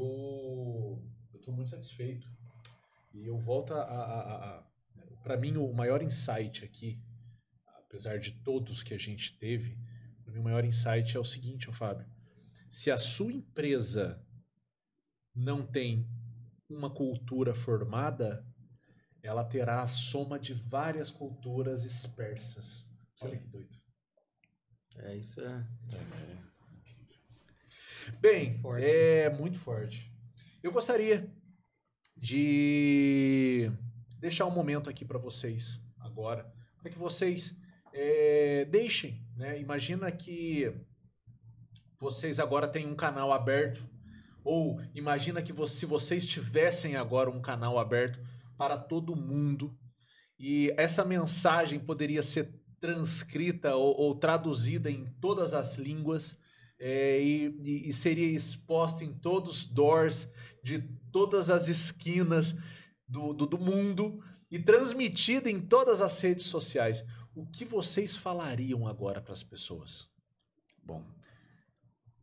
[1.65, 2.29] muito satisfeito
[3.13, 3.83] e eu volto a.
[3.83, 4.75] a, a, a
[5.23, 7.03] para mim, o maior insight aqui,
[7.79, 9.79] apesar de todos que a gente teve,
[10.27, 12.07] o maior insight é o seguinte, Fábio.
[12.69, 14.23] Se a sua empresa
[15.35, 16.07] não tem
[16.69, 18.47] uma cultura formada,
[19.23, 22.87] ela terá a soma de várias culturas dispersas.
[23.23, 23.79] Olha que doido.
[24.99, 25.67] É, isso é.
[25.95, 26.37] é.
[28.21, 28.85] Bem, forte.
[28.85, 30.13] é muito forte.
[30.63, 31.33] Eu gostaria
[32.25, 33.71] de
[34.19, 37.55] deixar um momento aqui para vocês agora, para que vocês
[37.93, 39.61] é, deixem, né?
[39.61, 40.75] Imagina que
[42.01, 43.87] vocês agora têm um canal aberto,
[44.43, 48.19] ou imagina que você, se vocês tivessem agora um canal aberto
[48.57, 49.79] para todo mundo
[50.39, 56.39] e essa mensagem poderia ser transcrita ou, ou traduzida em todas as línguas
[56.79, 60.29] é, e, e, seria exposta em todos os doors
[60.63, 60.81] de
[61.13, 62.55] todas as esquinas
[63.07, 67.05] do, do, do mundo e transmitida em todas as redes sociais.
[67.35, 70.09] O que vocês falariam agora para as pessoas?
[70.83, 71.05] Bom,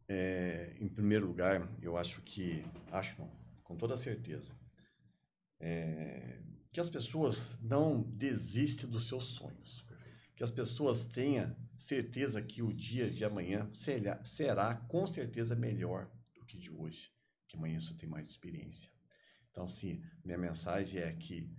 [0.08, 3.32] é, em primeiro lugar, eu acho que, acho não,
[3.64, 4.54] com toda certeza,
[5.60, 6.42] é,
[6.72, 9.86] que as pessoas não desistem dos seus sonhos.
[10.36, 16.10] Que as pessoas tenham certeza que o dia de amanhã será, será com certeza melhor
[16.34, 17.12] do que de hoje,
[17.48, 18.90] que amanhã você tem mais experiência.
[19.50, 21.52] Então, sim, minha mensagem é que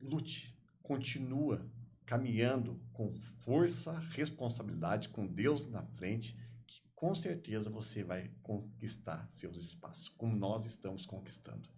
[0.00, 1.70] lute, continua
[2.06, 6.34] caminhando com força, responsabilidade, com Deus na frente,
[6.66, 11.68] que com certeza você vai conquistar seus espaços, como nós estamos conquistando.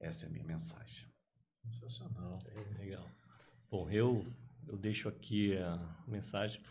[0.00, 1.08] Essa é a minha mensagem.
[1.62, 2.42] Sensacional.
[2.46, 3.10] É, legal.
[3.70, 4.26] Bom, eu
[4.66, 6.62] eu deixo aqui a mensagem.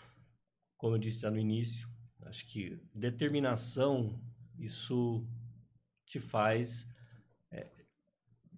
[0.78, 1.88] Como eu disse já no início,
[2.22, 4.20] acho que determinação,
[4.58, 5.26] isso
[6.06, 6.88] te faz,
[7.52, 7.70] é,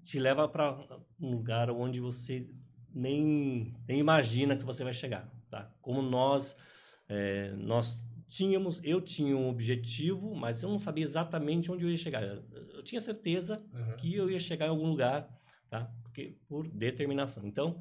[0.03, 2.49] te leva para um lugar onde você
[2.93, 5.29] nem, nem imagina que você vai chegar.
[5.49, 5.71] Tá?
[5.81, 6.55] Como nós,
[7.07, 11.97] é, nós tínhamos, eu tinha um objetivo, mas eu não sabia exatamente onde eu ia
[11.97, 12.23] chegar.
[12.23, 13.97] Eu tinha certeza uhum.
[13.97, 15.29] que eu ia chegar em algum lugar,
[15.69, 15.91] tá?
[16.03, 17.45] Porque por determinação.
[17.45, 17.79] Então,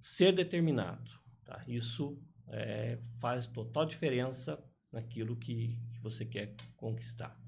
[0.00, 1.10] ser determinado.
[1.44, 1.62] Tá?
[1.66, 2.18] Isso
[2.48, 4.62] é, faz total diferença
[4.92, 7.38] naquilo que, que você quer conquistar.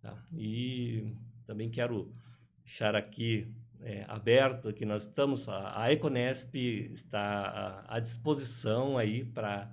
[0.00, 0.22] Tá?
[0.32, 1.16] E
[1.46, 2.14] também quero
[2.62, 9.24] deixar aqui é, aberto que nós estamos, a, a Econesp está à, à disposição aí
[9.24, 9.70] para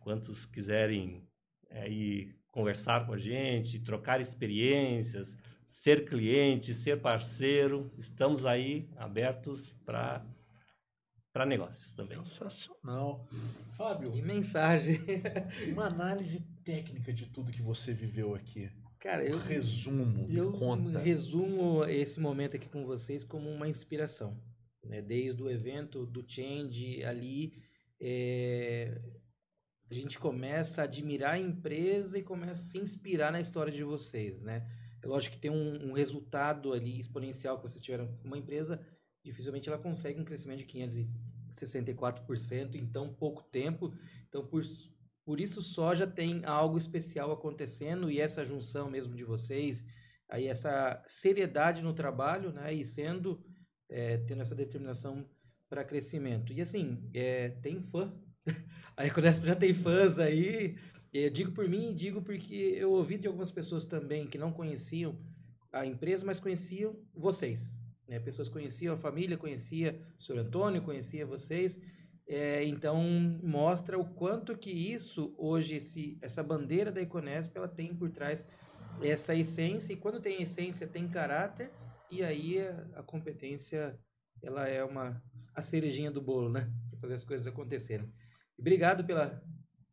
[0.00, 1.26] quantos quiserem
[1.70, 5.36] aí conversar com a gente, trocar experiências,
[5.66, 10.24] ser cliente, ser parceiro, estamos aí abertos para
[11.34, 12.16] para negócios também.
[12.18, 13.26] Sensacional.
[13.76, 14.12] Fábio.
[14.12, 15.00] Que mensagem.
[15.74, 18.70] Uma análise técnica de tudo que você viveu aqui?
[19.00, 21.00] Cara, eu, Resumo, me eu conta.
[21.00, 24.40] resumo esse momento aqui com vocês como uma inspiração.
[24.84, 25.02] Né?
[25.02, 27.60] Desde o evento do Change ali,
[28.00, 28.96] é,
[29.90, 33.82] a gente começa a admirar a empresa e começa a se inspirar na história de
[33.82, 34.66] vocês, né?
[35.02, 38.08] É lógico que tem um, um resultado ali exponencial que vocês tiveram.
[38.24, 38.80] Uma empresa,
[39.22, 40.64] dificilmente ela consegue um crescimento de
[41.54, 43.94] 564% em tão pouco tempo.
[44.28, 44.62] Então, por,
[45.24, 49.84] por isso só já tem algo especial acontecendo e essa junção mesmo de vocês,
[50.28, 52.74] aí essa seriedade no trabalho, né?
[52.74, 53.44] E sendo,
[53.88, 55.28] é, tendo essa determinação
[55.68, 56.52] para crescimento.
[56.52, 58.12] E assim, é, tem fã.
[58.96, 60.76] A Econesp já tem fãs aí.
[61.12, 64.52] Eu digo por mim e digo porque eu ouvi de algumas pessoas também que não
[64.52, 65.16] conheciam
[65.72, 67.80] a empresa, mas conheciam vocês.
[68.08, 68.18] Né?
[68.20, 71.80] Pessoas conheciam a família, conhecia o senhor Antônio, conhecia vocês.
[72.26, 73.02] É, então
[73.42, 78.46] mostra o quanto que isso hoje esse, essa bandeira da Econesp ela tem por trás
[79.02, 81.70] essa essência e quando tem essência tem caráter
[82.10, 83.98] e aí a, a competência
[84.42, 85.22] ela é uma
[85.54, 88.10] a cerejinha do bolo, né, para fazer as coisas acontecerem.
[88.58, 89.42] Obrigado pela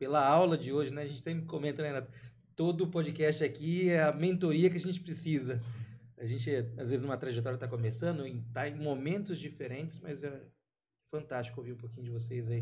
[0.02, 1.04] pela aula de hoje, né?
[1.04, 2.12] A gente sempre comenta, né, Renato?
[2.56, 5.60] Todo podcast aqui é a mentoria que a gente precisa.
[6.22, 10.48] A gente, às vezes, numa trajetória está começando, em, tá em momentos diferentes, mas é
[11.10, 12.62] fantástico ouvir um pouquinho de vocês aí,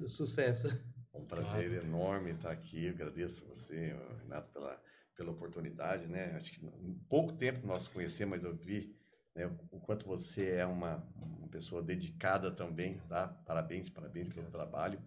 [0.00, 0.66] do sucesso.
[1.14, 2.86] Um prazer enorme estar aqui.
[2.86, 4.82] Eu agradeço você, Renato, pela,
[5.16, 6.34] pela oportunidade, né?
[6.34, 8.92] Acho que em pouco tempo nós conhecemos, mas eu vi
[9.32, 13.28] né, o quanto você é uma, uma pessoa dedicada também, tá?
[13.46, 15.00] Parabéns, parabéns pelo trabalho.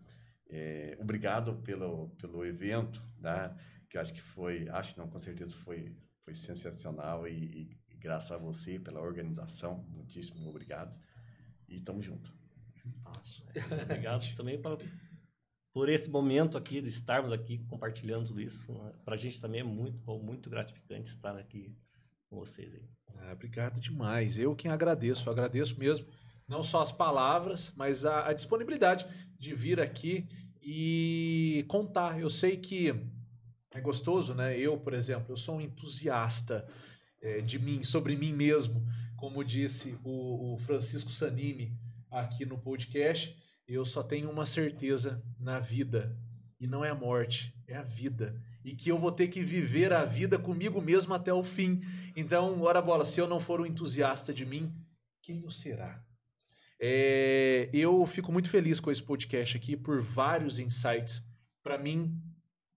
[0.50, 3.54] É, obrigado pelo, pelo evento, tá?
[3.90, 5.94] Que eu acho que foi, acho não, com certeza foi,
[6.24, 10.98] foi sensacional e, e graças a você pela organização, muitíssimo obrigado.
[11.68, 12.34] E tamo junto.
[13.06, 13.44] Nossa,
[13.84, 14.78] obrigado também pra,
[15.74, 18.66] por esse momento aqui, de estarmos aqui compartilhando tudo isso.
[19.06, 21.74] Para a gente também é muito bom, muito gratificante estar aqui
[22.30, 22.90] com vocês aí.
[23.20, 24.38] Ah, obrigado demais.
[24.38, 26.08] Eu quem agradeço, eu agradeço mesmo.
[26.48, 29.06] Não só as palavras, mas a, a disponibilidade
[29.38, 30.28] de vir aqui
[30.62, 32.20] e contar.
[32.20, 32.94] Eu sei que
[33.72, 34.58] é gostoso, né?
[34.58, 36.68] Eu, por exemplo, eu sou um entusiasta é,
[37.46, 38.84] de mim, sobre mim mesmo,
[39.16, 41.78] como disse o, o Francisco Sanini
[42.10, 43.38] aqui no podcast.
[43.68, 46.18] Eu só tenho uma certeza na vida
[46.60, 48.40] e não é a morte, é a vida.
[48.64, 51.82] E que eu vou ter que viver a vida comigo mesmo até o fim.
[52.16, 54.72] Então, ora bola, se eu não for um entusiasta de mim,
[55.24, 56.04] quem eu será?
[56.80, 61.24] É, eu fico muito feliz com esse podcast aqui por vários insights.
[61.64, 62.16] Para mim,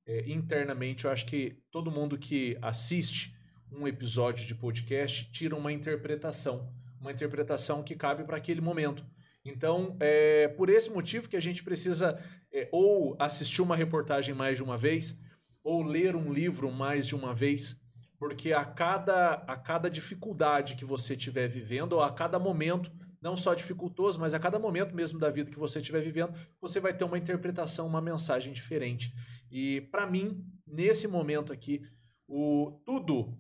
[0.06, 3.34] é, internamente, eu acho que todo mundo que assiste
[3.76, 9.04] um episódio de podcast tira uma interpretação, uma interpretação que cabe para aquele momento.
[9.44, 12.18] Então, é por esse motivo que a gente precisa
[12.52, 15.18] é, ou assistir uma reportagem mais de uma vez,
[15.62, 17.76] ou ler um livro mais de uma vez,
[18.18, 22.90] porque a cada, a cada dificuldade que você estiver vivendo, ou a cada momento,
[23.20, 26.80] não só dificultoso, mas a cada momento mesmo da vida que você estiver vivendo, você
[26.80, 29.14] vai ter uma interpretação, uma mensagem diferente.
[29.50, 31.82] E para mim, nesse momento aqui,
[32.26, 33.36] o tudo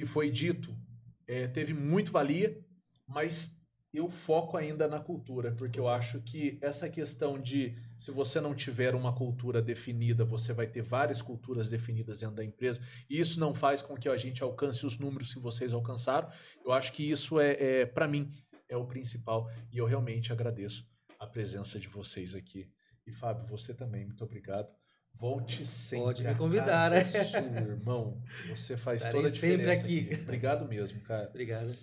[0.00, 0.74] que foi dito
[1.26, 2.58] é, teve muito valia,
[3.06, 3.54] mas
[3.92, 8.54] eu foco ainda na cultura, porque eu acho que essa questão de se você não
[8.54, 13.38] tiver uma cultura definida, você vai ter várias culturas definidas dentro da empresa, e isso
[13.38, 16.30] não faz com que a gente alcance os números que vocês alcançaram.
[16.64, 18.30] Eu acho que isso é, é para mim,
[18.70, 19.50] é o principal.
[19.70, 22.72] E eu realmente agradeço a presença de vocês aqui.
[23.06, 24.79] E Fábio, você também, muito obrigado.
[25.14, 26.06] Volte sempre.
[26.06, 27.04] Pode me convidar, né?
[27.04, 28.22] sua, irmão.
[28.48, 30.14] Você faz Estarei toda a diferença sempre aqui.
[30.14, 30.22] aqui.
[30.22, 31.28] Obrigado mesmo, cara.
[31.28, 31.76] Obrigado.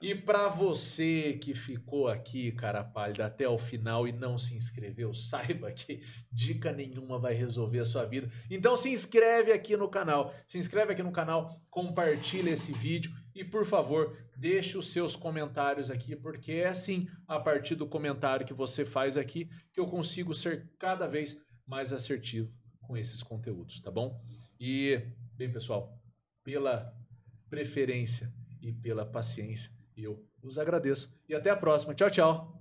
[0.00, 5.12] E para você que ficou aqui, cara pálida, até o final e não se inscreveu,
[5.14, 8.30] saiba que dica nenhuma vai resolver a sua vida.
[8.50, 13.42] Então se inscreve aqui no canal, se inscreve aqui no canal, compartilha esse vídeo e
[13.42, 18.54] por favor, deixe os seus comentários aqui, porque é assim, a partir do comentário que
[18.54, 22.52] você faz aqui, que eu consigo ser cada vez mais assertivo
[22.86, 24.20] com esses conteúdos, tá bom?
[24.60, 25.00] E,
[25.34, 26.00] bem, pessoal,
[26.42, 26.94] pela
[27.48, 31.12] preferência e pela paciência, eu os agradeço.
[31.28, 31.94] E até a próxima.
[31.94, 32.55] Tchau, tchau.